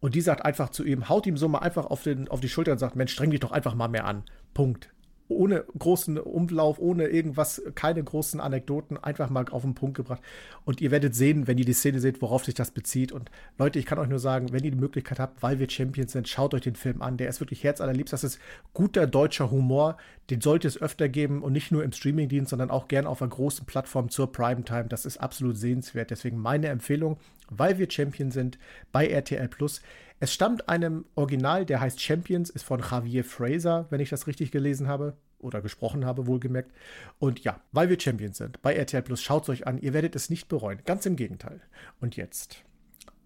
Und 0.00 0.14
die 0.14 0.20
sagt 0.20 0.44
einfach 0.44 0.70
zu 0.70 0.84
ihm, 0.84 1.08
haut 1.08 1.26
ihm 1.26 1.36
so 1.36 1.48
mal 1.48 1.60
einfach 1.60 1.86
auf, 1.86 2.02
den, 2.02 2.28
auf 2.28 2.40
die 2.40 2.48
Schulter 2.48 2.72
und 2.72 2.78
sagt, 2.78 2.96
Mensch, 2.96 3.12
streng 3.12 3.30
dich 3.30 3.40
doch 3.40 3.52
einfach 3.52 3.74
mal 3.74 3.88
mehr 3.88 4.04
an. 4.04 4.24
Punkt 4.54 4.90
ohne 5.28 5.64
großen 5.78 6.18
Umlauf, 6.18 6.78
ohne 6.78 7.08
irgendwas, 7.08 7.62
keine 7.74 8.02
großen 8.02 8.40
Anekdoten, 8.40 8.96
einfach 8.96 9.30
mal 9.30 9.46
auf 9.50 9.62
den 9.62 9.74
Punkt 9.74 9.96
gebracht. 9.96 10.22
Und 10.64 10.80
ihr 10.80 10.90
werdet 10.90 11.14
sehen, 11.14 11.46
wenn 11.46 11.58
ihr 11.58 11.64
die 11.64 11.72
Szene 11.72 12.00
seht, 12.00 12.22
worauf 12.22 12.44
sich 12.44 12.54
das 12.54 12.70
bezieht. 12.70 13.12
Und 13.12 13.30
Leute, 13.58 13.78
ich 13.78 13.86
kann 13.86 13.98
euch 13.98 14.08
nur 14.08 14.18
sagen, 14.18 14.52
wenn 14.52 14.64
ihr 14.64 14.70
die 14.70 14.76
Möglichkeit 14.76 15.18
habt, 15.18 15.42
weil 15.42 15.58
wir 15.58 15.68
Champions 15.68 16.12
sind, 16.12 16.28
schaut 16.28 16.54
euch 16.54 16.62
den 16.62 16.76
Film 16.76 17.02
an. 17.02 17.16
Der 17.16 17.28
ist 17.28 17.40
wirklich 17.40 17.64
herzallerliebst. 17.64 18.12
Das 18.12 18.24
ist 18.24 18.38
guter 18.72 19.06
deutscher 19.06 19.50
Humor. 19.50 19.96
Den 20.30 20.40
sollte 20.40 20.68
es 20.68 20.80
öfter 20.80 21.08
geben 21.08 21.42
und 21.42 21.52
nicht 21.52 21.72
nur 21.72 21.84
im 21.84 21.92
Streamingdienst, 21.92 22.50
sondern 22.50 22.70
auch 22.70 22.88
gern 22.88 23.06
auf 23.06 23.22
einer 23.22 23.30
großen 23.30 23.66
Plattform 23.66 24.10
zur 24.10 24.32
Primetime. 24.32 24.86
Das 24.88 25.06
ist 25.06 25.18
absolut 25.18 25.56
sehenswert. 25.56 26.10
Deswegen 26.10 26.38
meine 26.38 26.68
Empfehlung, 26.68 27.18
weil 27.48 27.78
wir 27.78 27.90
Champions 27.90 28.34
sind, 28.34 28.58
bei 28.92 29.06
RTL 29.06 29.48
Plus. 29.48 29.82
Es 30.18 30.32
stammt 30.32 30.68
einem 30.68 31.04
Original, 31.14 31.66
der 31.66 31.80
heißt 31.80 32.00
Champions, 32.00 32.50
ist 32.50 32.62
von 32.62 32.80
Javier 32.80 33.24
Fraser, 33.24 33.86
wenn 33.90 34.00
ich 34.00 34.08
das 34.08 34.26
richtig 34.26 34.50
gelesen 34.50 34.88
habe 34.88 35.16
oder 35.38 35.60
gesprochen 35.60 36.06
habe, 36.06 36.26
wohlgemerkt. 36.26 36.72
Und 37.18 37.44
ja, 37.44 37.60
weil 37.72 37.88
wir 37.88 38.00
Champions 38.00 38.38
sind, 38.38 38.62
bei 38.62 38.74
RTL 38.74 39.02
Plus, 39.02 39.22
schaut 39.22 39.42
es 39.44 39.48
euch 39.50 39.66
an, 39.66 39.78
ihr 39.78 39.92
werdet 39.92 40.16
es 40.16 40.30
nicht 40.30 40.48
bereuen. 40.48 40.80
Ganz 40.84 41.04
im 41.06 41.16
Gegenteil. 41.16 41.60
Und 42.00 42.16
jetzt 42.16 42.64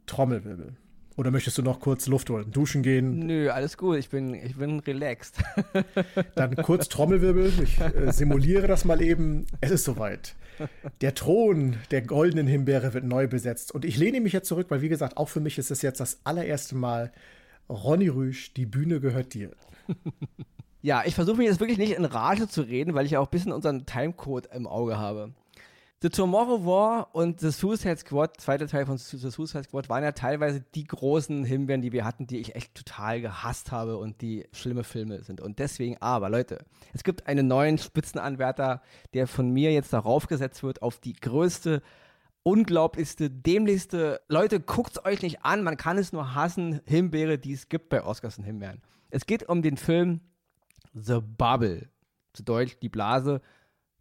Trommelwirbel. 0.06 0.76
Oder 1.20 1.30
möchtest 1.30 1.58
du 1.58 1.62
noch 1.62 1.80
kurz 1.80 2.06
Luft 2.06 2.30
holen, 2.30 2.50
duschen 2.50 2.82
gehen? 2.82 3.26
Nö, 3.26 3.50
alles 3.50 3.76
gut, 3.76 3.98
ich 3.98 4.08
bin, 4.08 4.32
ich 4.32 4.56
bin 4.56 4.80
relaxed. 4.80 5.36
Dann 6.34 6.56
kurz 6.56 6.88
Trommelwirbel. 6.88 7.52
Ich 7.62 7.78
äh, 7.78 8.10
simuliere 8.10 8.66
das 8.66 8.86
mal 8.86 9.02
eben. 9.02 9.44
Es 9.60 9.70
ist 9.70 9.84
soweit. 9.84 10.34
Der 11.02 11.14
Thron 11.14 11.76
der 11.90 12.00
goldenen 12.00 12.46
Himbeere 12.46 12.94
wird 12.94 13.04
neu 13.04 13.28
besetzt. 13.28 13.70
Und 13.70 13.84
ich 13.84 13.98
lehne 13.98 14.22
mich 14.22 14.32
jetzt 14.32 14.48
zurück, 14.48 14.68
weil, 14.70 14.80
wie 14.80 14.88
gesagt, 14.88 15.18
auch 15.18 15.28
für 15.28 15.40
mich 15.40 15.58
ist 15.58 15.70
es 15.70 15.82
jetzt 15.82 16.00
das 16.00 16.20
allererste 16.24 16.74
Mal. 16.74 17.12
Ronny 17.68 18.08
Rüsch, 18.08 18.54
die 18.54 18.64
Bühne 18.64 18.98
gehört 18.98 19.34
dir. 19.34 19.50
Ja, 20.82 21.02
ich 21.04 21.14
versuche 21.14 21.36
mich 21.36 21.46
jetzt 21.46 21.60
wirklich 21.60 21.76
nicht 21.76 21.92
in 21.92 22.06
Rage 22.06 22.48
zu 22.48 22.62
reden, 22.62 22.94
weil 22.94 23.04
ich 23.04 23.12
ja 23.12 23.20
auch 23.20 23.26
ein 23.26 23.30
bisschen 23.30 23.52
unseren 23.52 23.84
Timecode 23.84 24.46
im 24.54 24.66
Auge 24.66 24.96
habe. 24.96 25.34
The 26.02 26.08
Tomorrow 26.08 26.64
War 26.64 27.14
und 27.14 27.40
The 27.40 27.50
Suicide 27.50 27.98
Squad, 27.98 28.40
zweiter 28.40 28.66
Teil 28.66 28.86
von 28.86 28.96
The 28.96 29.18
Suicide 29.18 29.64
Squad, 29.64 29.90
waren 29.90 30.02
ja 30.02 30.12
teilweise 30.12 30.64
die 30.74 30.84
großen 30.84 31.44
Himbeeren, 31.44 31.82
die 31.82 31.92
wir 31.92 32.06
hatten, 32.06 32.26
die 32.26 32.38
ich 32.38 32.54
echt 32.54 32.74
total 32.74 33.20
gehasst 33.20 33.70
habe 33.70 33.98
und 33.98 34.22
die 34.22 34.46
schlimme 34.50 34.82
Filme 34.82 35.22
sind. 35.22 35.42
Und 35.42 35.58
deswegen, 35.58 35.98
aber 36.00 36.30
Leute, 36.30 36.64
es 36.94 37.04
gibt 37.04 37.26
einen 37.26 37.48
neuen 37.48 37.76
Spitzenanwärter, 37.76 38.80
der 39.12 39.26
von 39.26 39.50
mir 39.50 39.72
jetzt 39.72 39.92
darauf 39.92 40.26
gesetzt 40.26 40.62
wird, 40.62 40.80
auf 40.80 41.00
die 41.00 41.12
größte, 41.12 41.82
unglaublichste, 42.44 43.28
dämlichste, 43.28 44.22
Leute, 44.26 44.58
guckt's 44.58 45.04
euch 45.04 45.20
nicht 45.20 45.44
an, 45.44 45.62
man 45.62 45.76
kann 45.76 45.98
es 45.98 46.14
nur 46.14 46.34
hassen, 46.34 46.80
Himbeere, 46.86 47.36
die 47.36 47.52
es 47.52 47.68
gibt 47.68 47.90
bei 47.90 48.02
Oscars 48.02 48.38
und 48.38 48.44
Himbeeren. 48.44 48.80
Es 49.10 49.26
geht 49.26 49.46
um 49.50 49.60
den 49.60 49.76
Film 49.76 50.20
The 50.94 51.18
Bubble, 51.20 51.90
zu 52.32 52.42
Deutsch 52.42 52.78
die 52.80 52.88
Blase, 52.88 53.42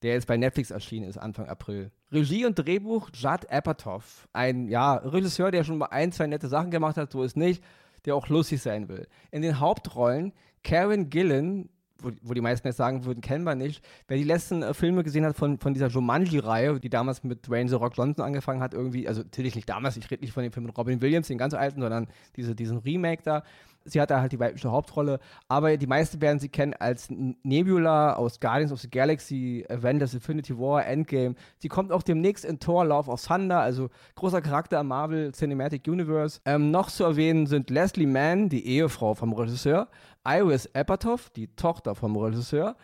der 0.01 0.13
jetzt 0.13 0.27
bei 0.27 0.37
Netflix 0.37 0.71
erschienen 0.71 1.07
ist 1.07 1.17
Anfang 1.17 1.47
April. 1.47 1.91
Regie 2.11 2.45
und 2.45 2.55
Drehbuch 2.55 3.09
Judd 3.13 3.49
Apatow, 3.49 4.27
ein 4.33 4.67
ja, 4.67 4.95
Regisseur, 4.95 5.51
der 5.51 5.63
schon 5.63 5.77
mal 5.77 5.87
ein, 5.87 6.11
zwei 6.11 6.27
nette 6.27 6.47
Sachen 6.47 6.71
gemacht 6.71 6.97
hat, 6.97 7.11
so 7.11 7.23
ist 7.23 7.37
nicht, 7.37 7.63
der 8.05 8.15
auch 8.15 8.27
lustig 8.29 8.61
sein 8.61 8.87
will. 8.87 9.07
In 9.31 9.41
den 9.41 9.59
Hauptrollen 9.59 10.33
Karen 10.63 11.09
Gillen, 11.09 11.69
wo, 12.01 12.11
wo, 12.21 12.33
die 12.33 12.41
meisten 12.41 12.67
jetzt 12.67 12.77
sagen 12.77 13.05
würden, 13.05 13.21
kennen 13.21 13.43
wir 13.43 13.55
nicht. 13.55 13.83
Wer 14.07 14.17
die 14.17 14.23
letzten 14.23 14.63
äh, 14.63 14.73
Filme 14.73 15.03
gesehen 15.03 15.25
hat 15.25 15.35
von, 15.35 15.57
von 15.59 15.73
dieser 15.73 15.87
Jumanji-Reihe, 15.87 16.79
die 16.79 16.89
damals 16.89 17.23
mit 17.23 17.47
Dwayne 17.47 17.69
The 17.69 17.75
Rock 17.75 17.93
Johnson 17.97 18.23
angefangen 18.23 18.61
hat, 18.61 18.73
irgendwie, 18.73 19.07
also 19.07 19.21
natürlich 19.21 19.55
nicht 19.55 19.67
damals, 19.67 19.97
ich 19.97 20.09
rede 20.09 20.21
nicht 20.21 20.33
von 20.33 20.43
dem 20.43 20.51
Film 20.51 20.65
mit 20.65 20.77
Robin 20.77 21.01
Williams, 21.01 21.27
den 21.27 21.37
ganz 21.37 21.53
alten, 21.53 21.81
sondern 21.81 22.07
diese, 22.35 22.55
diesen 22.55 22.77
Remake 22.79 23.23
da. 23.23 23.43
Sie 23.91 23.99
hat 23.99 24.11
da 24.11 24.21
halt 24.21 24.31
die 24.31 24.39
weibliche 24.39 24.71
Hauptrolle, 24.71 25.19
aber 25.47 25.75
die 25.77 25.87
meisten 25.87 26.21
werden 26.21 26.39
sie 26.39 26.49
kennen 26.49 26.73
als 26.79 27.09
Nebula 27.09 28.13
aus 28.13 28.39
Guardians 28.39 28.71
of 28.71 28.79
the 28.79 28.89
Galaxy, 28.89 29.65
Avengers, 29.69 30.13
Infinity 30.13 30.57
War, 30.57 30.85
Endgame. 30.85 31.35
Sie 31.57 31.67
kommt 31.67 31.91
auch 31.91 32.03
demnächst 32.03 32.45
in 32.45 32.59
Thor 32.59 32.85
Love 32.85 33.09
of 33.09 33.21
Thunder, 33.25 33.59
also 33.59 33.89
großer 34.15 34.41
Charakter 34.41 34.79
im 34.79 34.87
Marvel 34.87 35.31
Cinematic 35.31 35.87
Universe. 35.87 36.39
Ähm, 36.45 36.71
noch 36.71 36.89
zu 36.89 37.03
erwähnen 37.03 37.47
sind 37.47 37.69
Leslie 37.69 38.07
Mann, 38.07 38.49
die 38.49 38.65
Ehefrau 38.65 39.13
vom 39.13 39.33
Regisseur, 39.33 39.87
Iris 40.25 40.73
Apatow, 40.73 41.29
die 41.35 41.47
Tochter 41.55 41.95
vom 41.95 42.15
Regisseur, 42.15 42.75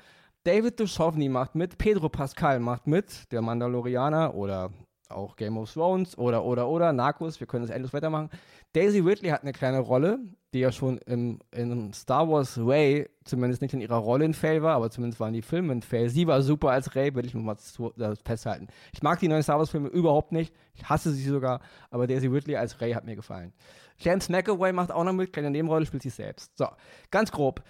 David 0.45 0.79
Duchovny 0.79 1.27
macht 1.27 1.55
mit, 1.55 1.77
Pedro 1.79 2.07
Pascal 2.07 2.59
macht 2.59 2.85
mit, 2.85 3.31
der 3.31 3.41
Mandalorianer 3.41 4.35
oder 4.35 4.69
auch 5.09 5.35
Game 5.35 5.57
of 5.57 5.73
Thrones 5.73 6.17
oder, 6.17 6.43
oder, 6.43 6.67
oder, 6.67 6.93
Narcos, 6.93 7.39
wir 7.39 7.47
können 7.47 7.65
das 7.65 7.75
endlos 7.75 7.93
weitermachen. 7.93 8.29
Daisy 8.73 8.99
Ridley 8.99 9.29
hat 9.29 9.41
eine 9.41 9.53
kleine 9.53 9.79
Rolle, 9.79 10.19
die 10.55 10.61
ja 10.61 10.71
schon 10.71 10.99
im, 10.99 11.39
in 11.51 11.91
Star 11.91 12.29
Wars 12.29 12.57
Ray, 12.57 13.09
zumindest 13.25 13.61
nicht 13.61 13.73
in 13.73 13.81
ihrer 13.81 13.97
Rolle 13.97 14.23
in 14.23 14.33
Fail 14.33 14.63
war, 14.63 14.77
aber 14.77 14.89
zumindest 14.89 15.19
waren 15.19 15.33
die 15.33 15.41
Filme 15.41 15.73
in 15.73 15.81
Fail. 15.81 16.07
Sie 16.07 16.27
war 16.27 16.41
super 16.41 16.69
als 16.69 16.95
Ray, 16.95 17.13
will 17.13 17.25
ich 17.25 17.33
mal 17.33 17.57
zu, 17.57 17.93
äh, 17.99 18.15
festhalten. 18.23 18.67
Ich 18.93 19.03
mag 19.03 19.19
die 19.19 19.27
neuen 19.27 19.43
Star 19.43 19.57
Wars 19.57 19.69
Filme 19.69 19.89
überhaupt 19.89 20.31
nicht, 20.31 20.53
ich 20.73 20.87
hasse 20.87 21.11
sie 21.11 21.25
sogar, 21.25 21.59
aber 21.91 22.07
Daisy 22.07 22.27
Ridley 22.27 22.55
als 22.55 22.79
Ray 22.79 22.93
hat 22.93 23.03
mir 23.03 23.17
gefallen. 23.17 23.51
James 23.97 24.29
McAvoy 24.29 24.71
macht 24.71 24.91
auch 24.91 25.03
noch 25.03 25.11
mit, 25.11 25.33
kleine 25.33 25.51
Nebenrolle, 25.51 25.85
spielt 25.85 26.03
sich 26.03 26.13
selbst. 26.13 26.57
So, 26.57 26.67
ganz 27.11 27.33
grob. 27.33 27.61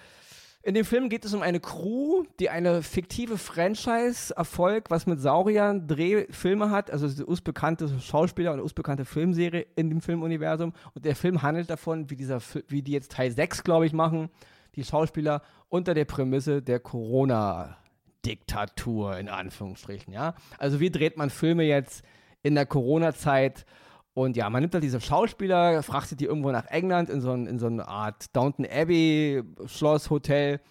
In 0.65 0.73
dem 0.73 0.84
Film 0.84 1.08
geht 1.10 1.23
es 1.25 1.34
um 1.36 1.43
eine 1.43 1.60
Crew, 1.60 2.23
die 2.39 2.49
eine 2.49 2.82
fiktive 2.82 3.38
Franchise-Erfolg, 3.38 4.89
was 4.89 5.06
mit 5.06 5.21
Sauriern 5.21 5.88
Drehfilme 5.88 6.71
hat, 6.71 6.89
also 6.89 7.06
us-bekannte 7.23 7.99
Schauspieler 7.99 8.51
und 8.51 8.62
us-bekannte 8.62 9.06
Filmserie 9.06 9.67
in 9.75 9.91
dem 9.91 10.01
Filmuniversum. 10.01 10.73
Und 10.95 11.06
der 11.06 11.15
Film 11.15 11.43
handelt 11.43 11.69
davon, 11.69 12.10
wie, 12.10 12.15
dieser, 12.15 12.41
wie 12.67 12.82
die 12.82 12.93
jetzt 12.93 13.12
Teil 13.12 13.30
6, 13.30 13.63
glaube 13.63 13.86
ich, 13.86 13.93
machen, 13.93 14.30
die 14.75 14.84
Schauspieler 14.84 15.43
unter 15.69 15.93
der 15.93 16.06
Prämisse 16.06 16.63
der 16.63 16.80
Corona-Diktatur, 16.80 19.19
in 19.19 19.30
Anführungsstrichen, 19.30 20.12
ja. 20.12 20.34
Also 20.58 20.80
wie 20.80 20.89
dreht 20.89 21.15
man 21.15 21.30
Filme 21.30 21.62
jetzt 21.62 22.04
in 22.41 22.56
der 22.56 22.65
Corona-Zeit? 22.65 23.67
Und 24.15 24.38
ja, 24.38 24.49
man 24.49 24.62
nimmt 24.62 24.73
halt 24.73 24.84
diese 24.84 25.01
Schauspieler, 25.01 25.84
frachtet 25.84 26.21
die 26.21 26.25
irgendwo 26.25 26.49
nach 26.49 26.67
England 26.67 27.10
in 27.10 27.19
so, 27.19 27.32
ein, 27.32 27.47
in 27.47 27.60
so 27.60 27.67
eine 27.67 27.86
Art 27.86 28.34
Downton 28.34 28.65
Abbey 28.65 29.43
Schloss, 29.65 30.10
Hotel. 30.10 30.62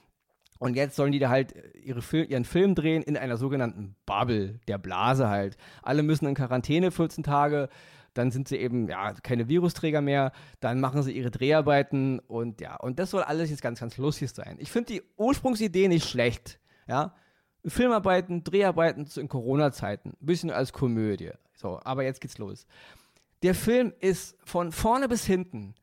Und 0.58 0.76
jetzt 0.76 0.96
sollen 0.96 1.12
die 1.12 1.18
da 1.18 1.28
halt 1.28 1.54
ihre 1.74 2.00
Fil 2.00 2.24
ihren 2.24 2.46
Film 2.46 2.74
drehen 2.74 3.02
in 3.02 3.18
einer 3.18 3.36
sogenannten 3.36 3.96
Bubble, 4.06 4.60
der 4.66 4.78
Blase 4.78 5.28
halt. 5.28 5.58
Alle 5.82 6.02
müssen 6.02 6.26
in 6.26 6.34
Quarantäne 6.34 6.90
14 6.90 7.22
Tage. 7.22 7.68
Dann 8.14 8.30
sind 8.30 8.48
sie 8.48 8.56
eben 8.56 8.88
ja 8.88 9.12
keine 9.12 9.46
Virusträger 9.46 10.00
mehr. 10.00 10.32
Dann 10.60 10.80
machen 10.80 11.02
sie 11.02 11.12
ihre 11.12 11.30
Dreharbeiten 11.30 12.20
und 12.20 12.62
ja, 12.62 12.76
und 12.76 12.98
das 12.98 13.10
soll 13.10 13.24
alles 13.24 13.50
jetzt 13.50 13.60
ganz, 13.60 13.78
ganz 13.78 13.98
lustig 13.98 14.30
sein. 14.30 14.56
Ich 14.58 14.70
finde 14.70 14.94
die 14.94 15.02
Ursprungsidee 15.18 15.88
nicht 15.88 16.08
schlecht. 16.08 16.60
Ja, 16.88 17.14
Filmarbeiten, 17.66 18.42
Dreharbeiten 18.42 19.06
in 19.16 19.28
Corona-Zeiten, 19.28 20.14
ein 20.18 20.26
bisschen 20.26 20.50
als 20.50 20.72
Komödie. 20.72 21.32
So, 21.52 21.78
aber 21.84 22.04
jetzt 22.04 22.22
geht's 22.22 22.38
los. 22.38 22.66
Der 23.44 23.54
Film 23.54 23.92
ist 24.00 24.38
von 24.42 24.72
vorne 24.72 25.06
bis 25.06 25.26
hinten 25.26 25.74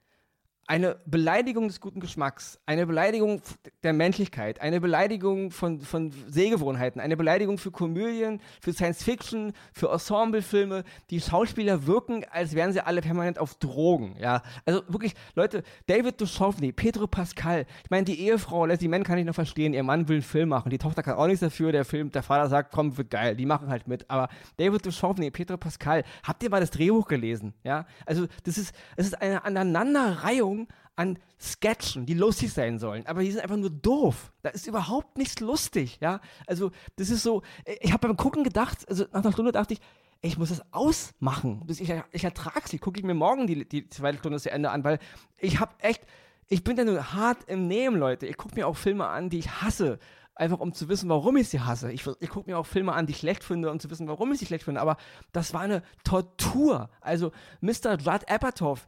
eine 0.72 0.96
Beleidigung 1.06 1.68
des 1.68 1.82
guten 1.82 2.00
Geschmacks, 2.00 2.58
eine 2.66 2.88
Beleidigung 2.88 3.42
der 3.84 3.92
Menschlichkeit, 3.92 4.62
eine 4.62 4.80
Beleidigung 4.80 5.52
von, 5.52 5.82
von 5.82 6.14
Sehgewohnheiten, 6.30 7.02
eine 7.02 7.18
Beleidigung 7.18 7.58
für 7.58 7.72
Komödien, 7.72 8.40
für 8.62 8.72
Science 8.72 9.04
Fiction, 9.04 9.52
für 9.74 9.92
Ensemblefilme. 9.92 10.86
Die 11.10 11.20
Schauspieler 11.20 11.88
wirken, 11.88 12.24
als 12.32 12.56
wären 12.56 12.72
sie 12.72 12.80
alle 12.80 13.02
permanent 13.02 13.38
auf 13.38 13.56
Drogen. 13.56 14.16
Ja, 14.18 14.44
also 14.66 14.82
wirklich, 14.88 15.14
Leute, 15.36 15.64
David 15.88 16.22
Duchovny, 16.22 16.72
Pedro 16.72 17.06
Pascal. 17.06 17.66
Ich 17.84 17.90
meine, 17.90 18.06
die 18.06 18.22
Ehefrau, 18.22 18.66
Leslie 18.66 18.88
Mann 18.88 19.04
kann 19.04 19.18
ich 19.18 19.26
noch 19.26 19.36
verstehen. 19.36 19.74
Ihr 19.74 19.84
Mann 19.84 20.08
will 20.08 20.16
einen 20.16 20.24
Film 20.24 20.48
machen, 20.48 20.70
die 20.70 20.78
Tochter 20.78 21.04
kann 21.04 21.18
auch 21.18 21.28
nichts 21.28 21.42
dafür. 21.42 21.74
Der 21.74 21.84
Film, 21.84 22.14
der 22.14 22.24
Vater 22.24 22.48
sagt, 22.48 22.72
komm, 22.72 22.98
wird 22.98 23.10
geil. 23.10 23.36
Die 23.36 23.46
machen 23.46 23.68
halt 23.68 23.90
mit. 23.90 24.10
Aber 24.10 24.30
David 24.56 24.86
Duchovny, 24.86 25.32
Pedro 25.32 25.58
Pascal, 25.58 26.06
habt 26.24 26.42
ihr 26.44 26.50
mal 26.50 26.62
das 26.62 26.72
Drehbuch 26.72 27.10
gelesen? 27.10 27.54
Ja, 27.66 27.86
also 28.06 28.28
das 28.46 28.58
ist, 28.58 28.74
es 28.96 29.08
ist 29.08 29.22
eine 29.22 29.44
Aneinanderreihung 29.44 30.61
an 30.96 31.18
Sketchen, 31.40 32.06
die 32.06 32.14
lustig 32.14 32.54
sein 32.54 32.78
sollen, 32.78 33.06
aber 33.08 33.22
die 33.22 33.32
sind 33.32 33.42
einfach 33.42 33.58
nur 33.58 33.70
doof. 33.70 34.32
Da 34.42 34.50
ist 34.50 34.68
überhaupt 34.68 35.18
nichts 35.18 35.40
lustig, 35.40 35.98
ja. 36.02 36.22
Also, 36.48 36.72
das 36.98 37.10
ist 37.10 37.24
so, 37.24 37.42
ich 37.80 37.92
habe 37.92 38.08
beim 38.08 38.18
Gucken 38.18 38.44
gedacht, 38.44 38.88
also 38.88 39.06
nach 39.12 39.24
einer 39.24 39.32
Stunde 39.32 39.52
dachte 39.52 39.74
ich, 39.74 39.82
ich 40.22 40.38
muss 40.38 40.50
das 40.50 40.62
ausmachen. 40.72 41.66
Ich, 41.68 41.82
ich 42.12 42.24
ertrage 42.24 42.68
sie, 42.68 42.78
gucke 42.78 43.00
ich 43.00 43.06
mir 43.06 43.16
morgen 43.16 43.48
die, 43.48 43.68
die 43.68 43.90
zweite 43.90 44.20
Stunde 44.20 44.40
zu 44.40 44.52
Ende 44.52 44.70
an, 44.70 44.84
weil 44.84 45.00
ich 45.38 45.60
habe 45.60 45.74
echt, 45.80 46.04
ich 46.48 46.64
bin 46.64 46.76
da 46.76 46.84
nur 46.84 47.14
hart 47.14 47.46
im 47.48 47.68
Nehmen, 47.68 47.98
Leute. 47.98 48.28
Ich 48.28 48.38
gucke 48.38 48.54
mir 48.56 48.68
auch 48.68 48.78
Filme 48.78 49.08
an, 49.08 49.30
die 49.30 49.40
ich 49.40 49.62
hasse 49.62 49.98
einfach 50.36 50.60
um 50.60 50.74
zu 50.74 50.90
wissen, 50.90 51.10
warum 51.10 51.38
ich 51.38 51.50
sie 51.50 51.60
hasse. 51.60 51.92
Ich, 51.92 52.06
ich 52.20 52.30
gucke 52.30 52.50
mir 52.50 52.58
auch 52.58 52.66
Filme 52.66 52.94
an, 52.94 53.06
die 53.06 53.12
ich 53.12 53.20
schlecht 53.20 53.44
finde, 53.44 53.70
um 53.70 53.80
zu 53.80 53.90
wissen, 53.90 54.08
warum 54.08 54.32
ich 54.32 54.40
sie 54.40 54.46
schlecht 54.46 54.64
finde. 54.64 54.82
Aber 54.82 54.98
das 55.32 55.54
war 55.54 55.62
eine 55.62 55.84
Tortur. 56.04 56.90
Also 57.00 57.32
Mr. 57.62 57.98
Judd 58.00 58.30
Apatow, 58.30 58.86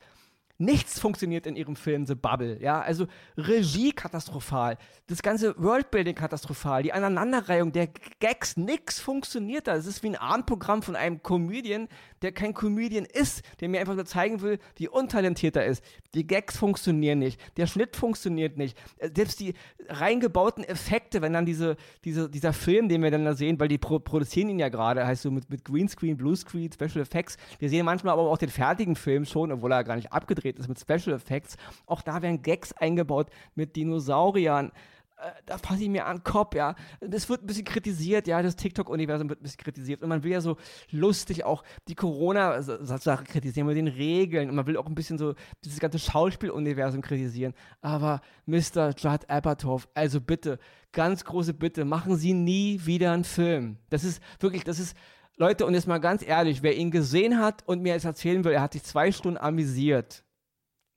Nichts 0.63 0.97
funktioniert 0.97 1.45
in 1.45 1.57
ihrem 1.57 1.75
Film 1.75 2.05
The 2.05 2.15
Bubble, 2.15 2.57
ja, 2.61 2.79
also 2.79 3.07
Regie 3.35 3.91
katastrophal, 3.91 4.77
das 5.07 5.21
ganze 5.21 5.53
Worldbuilding 5.57 6.15
katastrophal, 6.15 6.83
die 6.83 6.93
Aneinanderreihung 6.93 7.73
der 7.73 7.89
Gags, 8.21 8.55
nichts 8.55 9.01
funktioniert 9.01 9.67
da. 9.67 9.75
Es 9.75 9.87
ist 9.87 10.03
wie 10.03 10.07
ein 10.07 10.15
Abendprogramm 10.15 10.81
von 10.81 10.95
einem 10.95 11.21
Comedian, 11.21 11.89
der 12.21 12.31
kein 12.31 12.53
Comedian 12.53 13.03
ist, 13.03 13.43
der 13.59 13.67
mir 13.67 13.81
einfach 13.81 13.95
nur 13.95 14.05
zeigen 14.05 14.41
will, 14.41 14.57
wie 14.77 14.87
untalentiert 14.87 15.57
er 15.57 15.65
ist. 15.65 15.83
Die 16.13 16.25
Gags 16.25 16.55
funktionieren 16.55 17.19
nicht, 17.19 17.41
der 17.57 17.67
Schnitt 17.67 17.97
funktioniert 17.97 18.57
nicht, 18.57 18.77
äh, 18.99 19.09
selbst 19.13 19.41
die 19.41 19.55
reingebauten 19.89 20.63
Effekte, 20.63 21.21
wenn 21.21 21.33
dann 21.33 21.45
diese, 21.45 21.75
diese, 22.05 22.29
dieser 22.29 22.53
Film, 22.53 22.87
den 22.87 23.03
wir 23.03 23.11
dann 23.11 23.25
da 23.25 23.35
sehen, 23.35 23.59
weil 23.59 23.67
die 23.67 23.77
pro 23.77 23.99
produzieren 23.99 24.47
ihn 24.47 24.59
ja 24.59 24.69
gerade, 24.69 25.05
heißt 25.05 25.23
so 25.23 25.31
mit, 25.31 25.49
mit 25.49 25.65
Greenscreen, 25.65 26.15
Bluescreen, 26.15 26.71
Special 26.71 27.01
Effects. 27.01 27.35
Wir 27.59 27.69
sehen 27.69 27.85
manchmal 27.85 28.13
aber 28.13 28.21
auch 28.21 28.37
den 28.37 28.49
fertigen 28.49 28.95
Film 28.95 29.25
schon, 29.25 29.51
obwohl 29.51 29.73
er 29.73 29.83
gar 29.83 29.97
nicht 29.97 30.13
abgedreht 30.13 30.52
gedreht 30.53 30.59
ist 30.59 30.69
mit 30.69 30.79
Special 30.79 31.15
Effects. 31.15 31.57
Auch 31.85 32.01
da 32.01 32.21
werden 32.21 32.41
Gags 32.41 32.73
eingebaut 32.73 33.29
mit 33.55 33.75
Dinosauriern 33.75 34.71
äh, 35.17 35.31
da 35.45 35.57
fasse 35.57 35.83
ich 35.83 35.89
mir 35.89 36.05
an 36.05 36.17
den 36.17 36.23
Kopf, 36.23 36.55
ja. 36.55 36.75
Das 36.99 37.29
wird 37.29 37.43
ein 37.43 37.47
bisschen 37.47 37.65
kritisiert, 37.65 38.27
ja, 38.27 38.41
das 38.41 38.55
TikTok-Universum 38.55 39.29
wird 39.29 39.39
ein 39.39 39.43
bisschen 39.43 39.63
kritisiert. 39.63 40.01
Und 40.01 40.09
man 40.09 40.23
will 40.23 40.31
ja 40.31 40.41
so 40.41 40.57
lustig 40.91 41.45
auch 41.45 41.63
die 41.87 41.95
Corona-Sache 41.95 43.23
kritisieren 43.23 43.67
mit 43.67 43.77
den 43.77 43.87
Regeln. 43.87 44.49
Und 44.49 44.55
man 44.55 44.65
will 44.65 44.75
auch 44.75 44.87
ein 44.87 44.95
bisschen 44.95 45.17
so 45.17 45.35
dieses 45.63 45.79
ganze 45.79 45.99
Schauspiel-Universum 45.99 47.01
kritisieren. 47.01 47.53
Aber 47.79 48.21
Mr. 48.47 48.89
Judd 48.97 49.29
Apatow, 49.29 49.87
also 49.93 50.19
bitte, 50.19 50.59
ganz 50.91 51.23
große 51.23 51.53
Bitte, 51.53 51.85
machen 51.85 52.17
Sie 52.17 52.33
nie 52.33 52.81
wieder 52.83 53.13
einen 53.13 53.23
Film. 53.23 53.77
Das 53.91 54.03
ist 54.03 54.21
wirklich, 54.39 54.63
das 54.63 54.79
ist, 54.79 54.97
Leute, 55.37 55.65
und 55.65 55.73
jetzt 55.73 55.87
mal 55.87 55.99
ganz 55.99 56.25
ehrlich, 56.25 56.63
wer 56.63 56.75
ihn 56.75 56.91
gesehen 56.91 57.39
hat 57.39 57.65
und 57.67 57.81
mir 57.81 57.93
jetzt 57.93 58.05
erzählen 58.05 58.43
will, 58.43 58.51
er 58.51 58.61
hat 58.61 58.73
sich 58.73 58.83
zwei 58.83 59.11
Stunden 59.11 59.37
amüsiert 59.37 60.23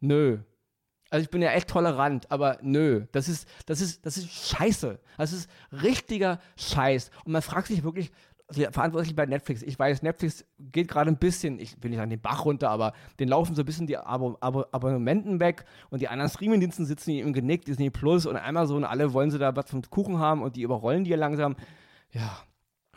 Nö. 0.00 0.38
Also 1.10 1.22
ich 1.22 1.30
bin 1.30 1.40
ja 1.40 1.52
echt 1.52 1.68
tolerant, 1.68 2.30
aber 2.30 2.58
nö, 2.62 3.06
das 3.12 3.28
ist, 3.28 3.48
das 3.66 3.80
ist, 3.80 4.04
das 4.04 4.16
ist 4.16 4.28
scheiße. 4.28 4.98
Das 5.16 5.32
ist 5.32 5.48
richtiger 5.70 6.40
Scheiß. 6.56 7.10
Und 7.24 7.32
man 7.32 7.42
fragt 7.42 7.68
sich 7.68 7.84
wirklich, 7.84 8.10
verantwortlich 8.48 9.16
bei 9.16 9.26
Netflix. 9.26 9.62
Ich 9.62 9.78
weiß, 9.78 10.02
Netflix 10.02 10.44
geht 10.58 10.88
gerade 10.88 11.10
ein 11.10 11.16
bisschen, 11.16 11.58
ich 11.58 11.82
will 11.82 11.90
nicht 11.90 12.00
an 12.00 12.10
den 12.10 12.20
Bach 12.20 12.44
runter, 12.44 12.70
aber 12.70 12.92
den 13.18 13.28
laufen 13.28 13.54
so 13.54 13.62
ein 13.62 13.64
bisschen 13.64 13.86
die 13.86 13.96
Abo 13.96 14.36
Abo 14.40 14.64
Abonnementen 14.70 15.40
weg 15.40 15.64
und 15.90 16.00
die 16.00 16.08
anderen 16.08 16.30
Streamingdiensten 16.30 16.86
sitzen 16.86 17.10
im 17.10 17.32
Genick, 17.32 17.64
Disney 17.64 17.90
Plus 17.90 18.24
und 18.24 18.36
Amazon, 18.36 18.84
alle 18.84 19.12
wollen 19.12 19.30
sie 19.30 19.38
da 19.38 19.54
was 19.56 19.70
vom 19.70 19.82
Kuchen 19.82 20.18
haben 20.18 20.42
und 20.42 20.54
die 20.56 20.62
überrollen 20.62 21.04
die 21.04 21.10
ja 21.10 21.16
langsam. 21.16 21.56
Ja, 22.12 22.38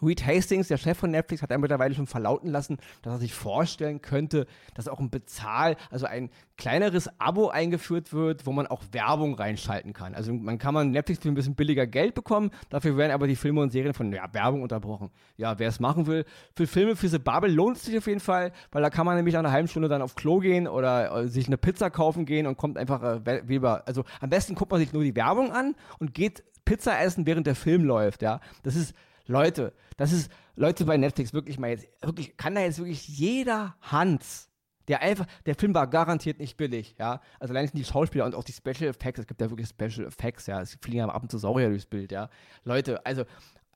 Reed 0.01 0.25
Hastings, 0.25 0.67
der 0.67 0.77
Chef 0.77 0.97
von 0.97 1.11
Netflix, 1.11 1.41
hat 1.41 1.51
er 1.51 1.57
mittlerweile 1.57 1.93
schon 1.93 2.07
verlauten 2.07 2.49
lassen, 2.49 2.77
dass 3.01 3.13
er 3.13 3.19
sich 3.19 3.33
vorstellen 3.33 4.01
könnte, 4.01 4.47
dass 4.75 4.87
auch 4.87 4.99
ein 4.99 5.09
Bezahl, 5.09 5.75
also 5.89 6.05
ein 6.05 6.29
kleineres 6.57 7.09
Abo 7.19 7.49
eingeführt 7.49 8.13
wird, 8.13 8.45
wo 8.45 8.51
man 8.51 8.67
auch 8.67 8.83
Werbung 8.91 9.35
reinschalten 9.35 9.93
kann. 9.93 10.13
Also 10.13 10.33
man 10.33 10.57
kann 10.57 10.73
man 10.73 10.91
Netflix 10.91 11.21
für 11.21 11.29
ein 11.29 11.33
bisschen 11.33 11.55
billiger 11.55 11.87
Geld 11.87 12.15
bekommen, 12.15 12.51
dafür 12.69 12.97
werden 12.97 13.11
aber 13.11 13.27
die 13.27 13.35
Filme 13.35 13.61
und 13.61 13.71
Serien 13.71 13.93
von 13.93 14.11
ja, 14.11 14.31
Werbung 14.33 14.61
unterbrochen. 14.61 15.09
Ja, 15.37 15.57
wer 15.57 15.69
es 15.69 15.79
machen 15.79 16.05
will, 16.07 16.25
für 16.55 16.67
Filme 16.67 16.95
für 16.95 17.07
The 17.07 17.19
Bubble 17.19 17.51
lohnt 17.51 17.77
es 17.77 17.85
sich 17.85 17.97
auf 17.97 18.07
jeden 18.07 18.19
Fall, 18.19 18.51
weil 18.71 18.81
da 18.81 18.89
kann 18.89 19.05
man 19.05 19.15
nämlich 19.15 19.33
nach 19.33 19.39
einer 19.39 19.51
halben 19.51 19.67
Stunde 19.67 19.87
dann 19.87 20.01
auf 20.01 20.15
Klo 20.15 20.39
gehen 20.39 20.67
oder 20.67 21.23
äh, 21.23 21.27
sich 21.27 21.47
eine 21.47 21.57
Pizza 21.57 21.89
kaufen 21.89 22.25
gehen 22.25 22.45
und 22.45 22.57
kommt 22.57 22.77
einfach 22.77 23.21
äh, 23.25 23.41
lieber, 23.47 23.87
also 23.87 24.03
am 24.19 24.29
besten 24.29 24.55
guckt 24.55 24.71
man 24.71 24.79
sich 24.79 24.93
nur 24.93 25.03
die 25.03 25.15
Werbung 25.15 25.51
an 25.51 25.75
und 25.99 26.13
geht 26.13 26.43
Pizza 26.65 26.99
essen, 27.01 27.25
während 27.25 27.47
der 27.47 27.55
Film 27.55 27.83
läuft, 27.83 28.21
ja. 28.21 28.41
Das 28.63 28.75
ist 28.75 28.93
Leute, 29.29 29.73
das 29.97 30.11
ist, 30.11 30.31
Leute 30.55 30.85
bei 30.85 30.97
Netflix, 30.97 31.33
wirklich 31.33 31.59
mal 31.59 31.69
jetzt, 31.69 31.87
wirklich, 32.01 32.35
kann 32.35 32.55
da 32.55 32.61
jetzt 32.61 32.79
wirklich 32.79 33.07
jeder 33.07 33.75
Hans, 33.79 34.49
der 34.87 35.03
einfach, 35.03 35.27
der 35.45 35.53
Film 35.53 35.75
war 35.75 35.85
garantiert 35.85 36.39
nicht 36.39 36.57
billig, 36.57 36.95
ja. 36.97 37.21
Also 37.39 37.53
allein 37.53 37.69
die 37.71 37.83
Schauspieler 37.83 38.25
und 38.25 38.33
auch 38.33 38.43
die 38.43 38.53
Special 38.53 38.89
Effects, 38.89 39.19
es 39.19 39.27
gibt 39.27 39.39
ja 39.39 39.51
wirklich 39.51 39.69
Special 39.69 40.07
Effects, 40.07 40.47
ja. 40.47 40.59
Es 40.61 40.77
fliegen 40.81 40.97
ja 40.97 41.07
ab 41.07 41.21
und 41.21 41.29
zu 41.29 41.37
Saurier 41.37 41.69
durchs 41.69 41.85
Bild, 41.85 42.11
ja. 42.11 42.29
Leute, 42.63 43.05
also 43.05 43.23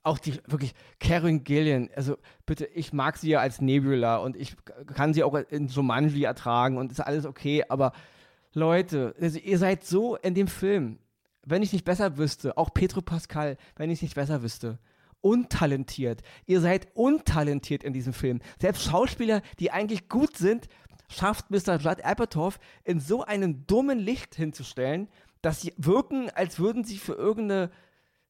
auch 0.02 0.18
die 0.18 0.40
wirklich 0.48 0.74
Karen 1.00 1.44
Gillian, 1.44 1.90
also 1.96 2.18
bitte, 2.48 2.66
ich 2.66 2.92
mag 2.92 3.18
sie 3.18 3.30
ja 3.30 3.40
als 3.40 3.62
Nebula 3.62 4.18
und 4.18 4.36
ich 4.36 4.56
kann 4.88 5.14
sie 5.14 5.24
auch 5.24 5.36
in 5.36 5.68
Jumanji 5.68 6.24
ertragen 6.24 6.78
und 6.78 6.92
ist 6.92 7.00
alles 7.00 7.28
okay, 7.28 7.64
aber 7.70 7.94
Leute, 8.54 9.14
also 9.22 9.38
ihr 9.38 9.60
seid 9.60 9.86
so 9.86 10.16
in 10.16 10.34
dem 10.34 10.48
Film, 10.48 10.98
wenn 11.46 11.62
ich 11.62 11.74
nicht 11.74 11.86
besser 11.86 12.18
wüsste, 12.18 12.58
auch 12.58 12.74
Petro 12.74 13.02
Pascal, 13.02 13.56
wenn 13.76 13.92
ich 13.92 14.02
nicht 14.02 14.16
besser 14.16 14.42
wüsste, 14.42 14.80
untalentiert. 15.24 16.22
Ihr 16.46 16.60
seid 16.62 16.88
untalentiert 16.96 17.84
in 17.84 17.94
diesem 17.94 18.14
Film. 18.14 18.42
Selbst 18.60 18.84
Schauspieler, 18.84 19.42
die 19.60 19.72
eigentlich 19.72 20.10
gut 20.10 20.38
sind, 20.38 20.68
schafft 21.08 21.50
Mr. 21.50 21.78
Judd 21.78 22.04
Apatow 22.04 22.60
in 22.84 23.00
so 23.00 23.24
einem 23.24 23.66
dummen 23.66 24.00
Licht 24.00 24.36
hinzustellen, 24.36 25.08
dass 25.42 25.62
sie 25.62 25.74
wirken, 25.78 26.30
als 26.30 26.60
würden 26.60 26.84
sie 26.84 26.98
für 26.98 27.14
irgendeine 27.14 27.72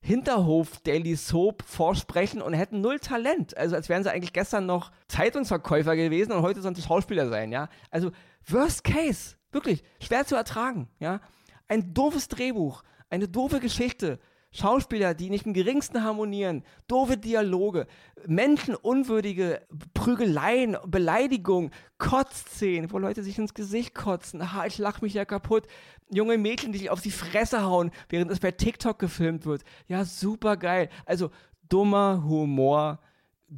Hinterhof 0.01 0.81
Daily 0.81 1.15
Soap 1.15 1.63
vorsprechen 1.63 2.41
und 2.41 2.53
hätten 2.53 2.81
null 2.81 2.99
Talent. 2.99 3.55
Also 3.57 3.75
als 3.75 3.87
wären 3.87 4.03
sie 4.03 4.11
eigentlich 4.11 4.33
gestern 4.33 4.65
noch 4.65 4.91
Zeitungsverkäufer 5.07 5.95
gewesen 5.95 6.33
und 6.33 6.41
heute 6.41 6.61
sollen 6.61 6.75
sie 6.75 6.81
Schauspieler 6.81 7.29
sein, 7.29 7.51
ja. 7.51 7.69
Also 7.89 8.11
Worst 8.45 8.83
Case, 8.83 9.35
wirklich 9.51 9.83
schwer 10.01 10.25
zu 10.25 10.35
ertragen, 10.35 10.89
ja. 10.99 11.21
Ein 11.69 11.93
doofes 11.93 12.27
Drehbuch, 12.27 12.83
eine 13.09 13.29
doofe 13.29 13.61
Geschichte, 13.61 14.19
Schauspieler, 14.53 15.13
die 15.13 15.29
nicht 15.29 15.45
im 15.45 15.53
geringsten 15.53 16.03
harmonieren, 16.03 16.63
doofe 16.87 17.17
Dialoge, 17.17 17.87
menschenunwürdige 18.25 19.61
Prügeleien, 19.93 20.77
Beleidigungen, 20.85 21.71
Kotzszenen, 21.97 22.91
wo 22.91 22.99
Leute 22.99 23.23
sich 23.23 23.37
ins 23.37 23.53
Gesicht 23.53 23.93
kotzen. 23.95 24.53
Ha, 24.53 24.65
ich 24.65 24.77
lach 24.77 25.01
mich 25.01 25.15
ja 25.15 25.25
kaputt. 25.25 25.67
Junge 26.09 26.37
Mädchen, 26.37 26.71
die 26.71 26.79
sich 26.79 26.89
auf 26.89 27.01
die 27.01 27.11
Fresse 27.11 27.63
hauen, 27.63 27.91
während 28.09 28.31
es 28.31 28.39
bei 28.39 28.51
TikTok 28.51 28.99
gefilmt 28.99 29.45
wird. 29.45 29.63
Ja, 29.87 30.05
super 30.05 30.55
geil. 30.55 30.89
Also 31.05 31.31
dummer 31.67 32.23
Humor 32.23 32.99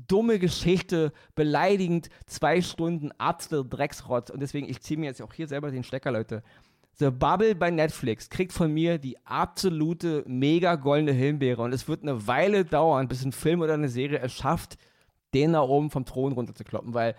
dumme 0.08 0.40
Geschichte, 0.40 1.14
beleidigend, 1.36 2.10
zwei 2.26 2.62
Stunden 2.62 3.12
absolute 3.18 3.70
Drecksrotz. 3.70 4.30
Und 4.30 4.42
deswegen, 4.42 4.70
ich 4.70 4.82
ziehe 4.82 5.00
mir 5.00 5.08
jetzt 5.08 5.22
auch 5.22 5.34
hier 5.34 5.48
selber 5.48 5.72
den 5.72 5.84
Stecker, 5.84 6.12
Leute. 6.12 6.44
The 6.98 7.10
Bubble 7.10 7.56
bei 7.56 7.72
Netflix 7.72 8.30
kriegt 8.30 8.54
von 8.54 8.74
mir 8.74 8.98
die 8.98 9.18
absolute 9.26 10.24
mega 10.28 10.76
goldene 10.76 11.12
Himbeere 11.12 11.62
und 11.62 11.74
es 11.74 11.88
wird 11.88 12.04
eine 12.04 12.26
Weile 12.28 12.64
dauern, 12.64 13.08
bis 13.08 13.26
ein 13.26 13.32
Film 13.32 13.62
oder 13.62 13.74
eine 13.74 13.90
Serie 13.90 14.20
es 14.20 14.34
schafft, 14.34 14.78
den 15.34 15.54
da 15.54 15.62
oben 15.62 15.90
vom 15.92 16.06
Thron 16.06 16.32
runterzukloppen, 16.34 16.94
weil 16.94 17.16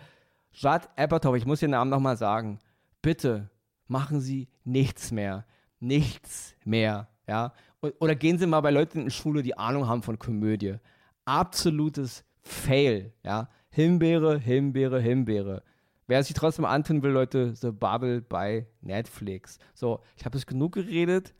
Judd 0.51 0.89
Apatow, 0.95 1.35
ich 1.35 1.45
muss 1.45 1.59
den 1.59 1.71
Namen 1.71 1.91
nochmal 1.91 2.17
sagen, 2.17 2.59
bitte 3.03 3.49
machen 3.87 4.19
Sie 4.19 4.47
nichts 4.63 5.11
mehr. 5.11 5.45
Nichts 5.79 6.55
mehr, 6.65 7.07
ja. 7.27 7.53
Oder 7.99 8.15
gehen 8.15 8.39
Sie 8.39 8.47
mal 8.47 8.61
bei 8.61 8.71
Leuten 8.71 9.01
in 9.01 9.11
Schule, 9.11 9.43
die 9.43 9.57
Ahnung 9.57 9.87
haben 9.87 10.01
von 10.01 10.17
Komödie. 10.17 10.77
Absolutes 11.25 12.23
Fail, 12.41 13.13
ja. 13.23 13.49
Himbeere, 13.69 14.39
Himbeere, 14.39 14.99
Himbeere. 14.99 15.61
Wer 16.07 16.23
sich 16.23 16.33
trotzdem 16.33 16.63
antun 16.63 17.03
will, 17.03 17.11
Leute, 17.11 17.53
The 17.53 17.71
Bubble 17.71 18.21
bei 18.21 18.65
Netflix. 18.79 19.59
So, 19.73 19.99
ich 20.15 20.23
habe 20.23 20.37
es 20.37 20.45
genug 20.45 20.73
geredet. 20.73 21.33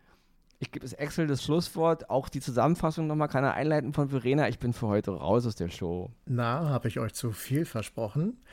Ich 0.60 0.72
gebe 0.72 0.86
es 0.86 0.92
Excel 0.92 1.28
das 1.28 1.42
Schlusswort. 1.42 2.10
Auch 2.10 2.28
die 2.28 2.42
Zusammenfassung 2.42 3.08
nochmal 3.08 3.30
kann 3.30 3.46
er 3.46 3.54
einleiten 3.54 3.94
von 3.94 4.10
Verena. 4.10 4.50
Ich 4.50 4.60
bin 4.60 4.74
für 4.74 4.88
heute 4.88 5.12
raus 5.12 5.46
aus 5.46 5.56
der 5.56 5.70
Show. 5.70 6.12
Na, 6.26 6.68
habe 6.70 6.90
ich 6.90 7.00
euch 7.00 7.14
zu 7.14 7.32
viel 7.32 7.64
versprochen. 7.64 8.44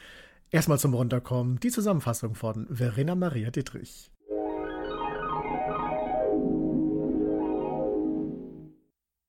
Erstmal 0.50 0.78
zum 0.78 0.94
Runterkommen. 0.94 1.58
Die 1.58 1.70
Zusammenfassung 1.70 2.36
von 2.36 2.68
Verena 2.70 3.16
Maria 3.16 3.50
Dietrich. 3.50 4.12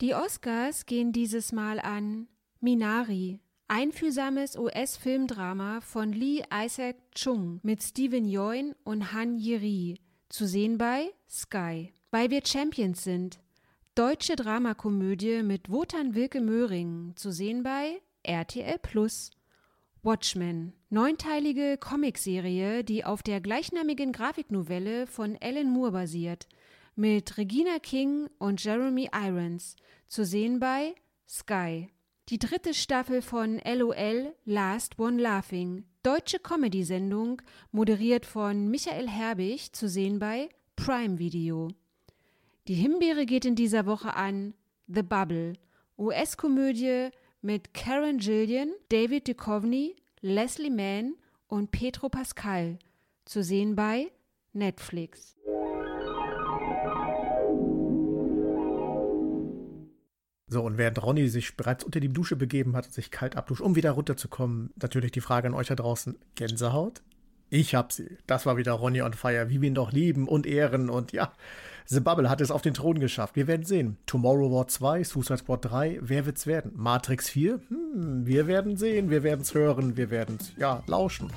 Die 0.02 0.14
Oscars 0.14 0.86
gehen 0.86 1.14
dieses 1.14 1.52
Mal 1.52 1.80
an 1.80 2.28
Minari, 2.60 3.40
einfühlsames 3.68 4.58
US-Filmdrama 4.58 5.82
von 5.82 6.12
Lee 6.12 6.44
Isaac 6.54 6.98
Chung 7.14 7.60
mit 7.64 7.82
Steven 7.82 8.26
Yeun 8.26 8.76
und 8.84 9.14
Han 9.14 9.38
Yeri, 9.38 10.00
zu 10.30 10.48
sehen 10.48 10.78
bei 10.78 11.12
Sky. 11.30 11.92
Weil 12.12 12.30
wir 12.30 12.46
Champions 12.46 13.04
sind, 13.04 13.40
deutsche 13.96 14.36
Dramakomödie 14.36 15.42
mit 15.44 15.70
Wotan 15.70 16.16
Wilke 16.16 16.42
Möhring, 16.42 17.14
zu 17.16 17.32
sehen 17.32 17.64
bei 17.64 18.02
RTL 18.24 18.80
Plus. 18.80 19.32
Watchmen, 20.04 20.74
neunteilige 20.92 21.80
Comicserie, 21.80 22.84
die 22.84 23.04
auf 23.04 23.24
der 23.24 23.42
gleichnamigen 23.42 24.12
Grafiknovelle 24.12 25.08
von 25.08 25.36
Alan 25.42 25.72
Moore 25.72 25.92
basiert, 25.94 26.48
mit 26.96 27.38
Regina 27.38 27.80
King 27.80 28.30
und 28.38 28.64
Jeremy 28.64 29.10
Irons, 29.12 29.76
zu 30.08 30.24
sehen 30.24 30.60
bei 30.60 30.94
Sky. 31.28 31.90
Die 32.30 32.40
dritte 32.40 32.74
Staffel 32.74 33.22
von 33.22 33.62
LOL 33.64 34.34
Last 34.46 34.98
One 34.98 35.22
Laughing, 35.22 35.86
deutsche 36.02 36.40
Comedy-Sendung, 36.40 37.40
moderiert 37.72 38.26
von 38.26 38.68
Michael 38.68 39.08
Herbig, 39.08 39.74
zu 39.74 39.88
sehen 39.88 40.18
bei 40.18 40.50
Prime 40.76 41.20
Video. 41.20 41.68
Die 42.68 42.74
Himbeere 42.74 43.28
geht 43.28 43.46
in 43.46 43.54
dieser 43.54 43.86
Woche 43.86 44.16
an 44.16 44.56
The 44.88 45.04
Bubble, 45.04 45.54
US-Komödie 46.00 47.10
mit 47.44 47.76
Karen 47.76 48.18
Gillian, 48.18 48.74
David 48.90 49.28
Duchovny, 49.28 49.96
Leslie 50.22 50.72
Mann 50.72 51.14
und 51.48 51.70
Petro 51.70 52.10
Pascal, 52.10 52.80
zu 53.26 53.44
sehen 53.44 53.76
bei 53.76 54.12
Netflix. 54.52 55.35
So, 60.48 60.62
und 60.62 60.78
während 60.78 61.02
Ronny 61.02 61.28
sich 61.28 61.58
bereits 61.58 61.84
unter 61.84 62.00
die 62.00 62.14
Dusche 62.14 62.36
begeben 62.36 62.76
hat 62.76 62.86
und 62.86 62.94
sich 62.94 63.10
kalt 63.10 63.36
abduscht, 63.36 63.62
um 63.62 63.76
wieder 63.76 63.92
runterzukommen, 63.92 64.72
natürlich 64.80 65.12
die 65.12 65.22
Frage 65.22 65.48
an 65.48 65.54
euch 65.54 65.68
da 65.68 65.76
draußen: 65.76 66.18
Gänsehaut? 66.36 67.02
Ich 67.50 67.76
hab 67.76 67.92
sie. 67.92 68.18
Das 68.28 68.46
war 68.46 68.58
wieder 68.58 68.74
Ronny 68.74 69.02
on 69.02 69.14
Fire, 69.14 69.50
wie 69.50 69.62
wir 69.62 69.68
ihn 69.68 69.76
doch 69.76 69.92
lieben 69.92 70.28
und 70.28 70.46
ehren. 70.46 70.90
Und 70.90 71.12
ja, 71.12 71.32
The 71.88 72.00
Bubble 72.00 72.30
hat 72.30 72.42
es 72.42 72.52
auf 72.52 72.64
den 72.64 72.74
Thron 72.74 73.00
geschafft. 73.00 73.36
Wir 73.36 73.48
werden 73.48 73.66
sehen. 73.66 73.98
Tomorrow 74.08 74.52
War 74.52 74.68
2, 74.68 75.04
Suicide 75.04 75.38
Squad 75.38 75.66
3, 75.66 76.00
wer 76.02 76.26
wird's 76.26 76.48
werden? 76.48 76.72
Matrix 76.76 77.30
4? 77.30 77.62
Hm, 77.68 78.26
wir 78.26 78.48
werden 78.48 78.76
sehen, 78.76 79.10
wir 79.10 79.24
werden's 79.24 79.54
hören, 79.54 79.96
wir 79.96 80.10
werden's, 80.10 80.52
ja, 80.58 80.84
lauschen. 80.88 81.32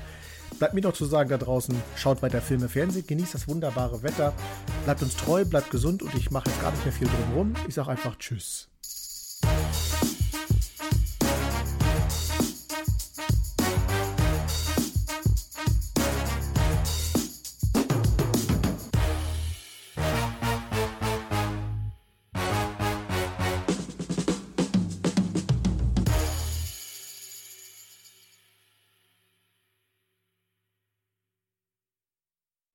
Bleibt 0.59 0.75
mir 0.75 0.81
noch 0.81 0.95
zu 0.95 1.05
sagen 1.05 1.29
da 1.29 1.37
draußen, 1.37 1.77
schaut 1.97 2.23
weiter 2.23 2.41
Filme, 2.41 2.69
Fernsehen, 2.69 3.07
genießt 3.07 3.35
das 3.35 3.47
wunderbare 3.47 4.03
Wetter, 4.03 4.33
bleibt 4.85 5.03
uns 5.03 5.17
treu, 5.17 5.45
bleibt 5.45 5.71
gesund 5.71 6.03
und 6.03 6.15
ich 6.15 6.31
mache 6.31 6.49
jetzt 6.49 6.61
gar 6.63 6.71
nicht 6.71 6.85
mehr 6.85 6.95
viel 6.95 7.09
drum 7.09 7.37
rum. 7.37 7.55
Ich 7.69 7.75
sage 7.75 7.91
einfach 7.91 8.17
Tschüss. 8.17 8.71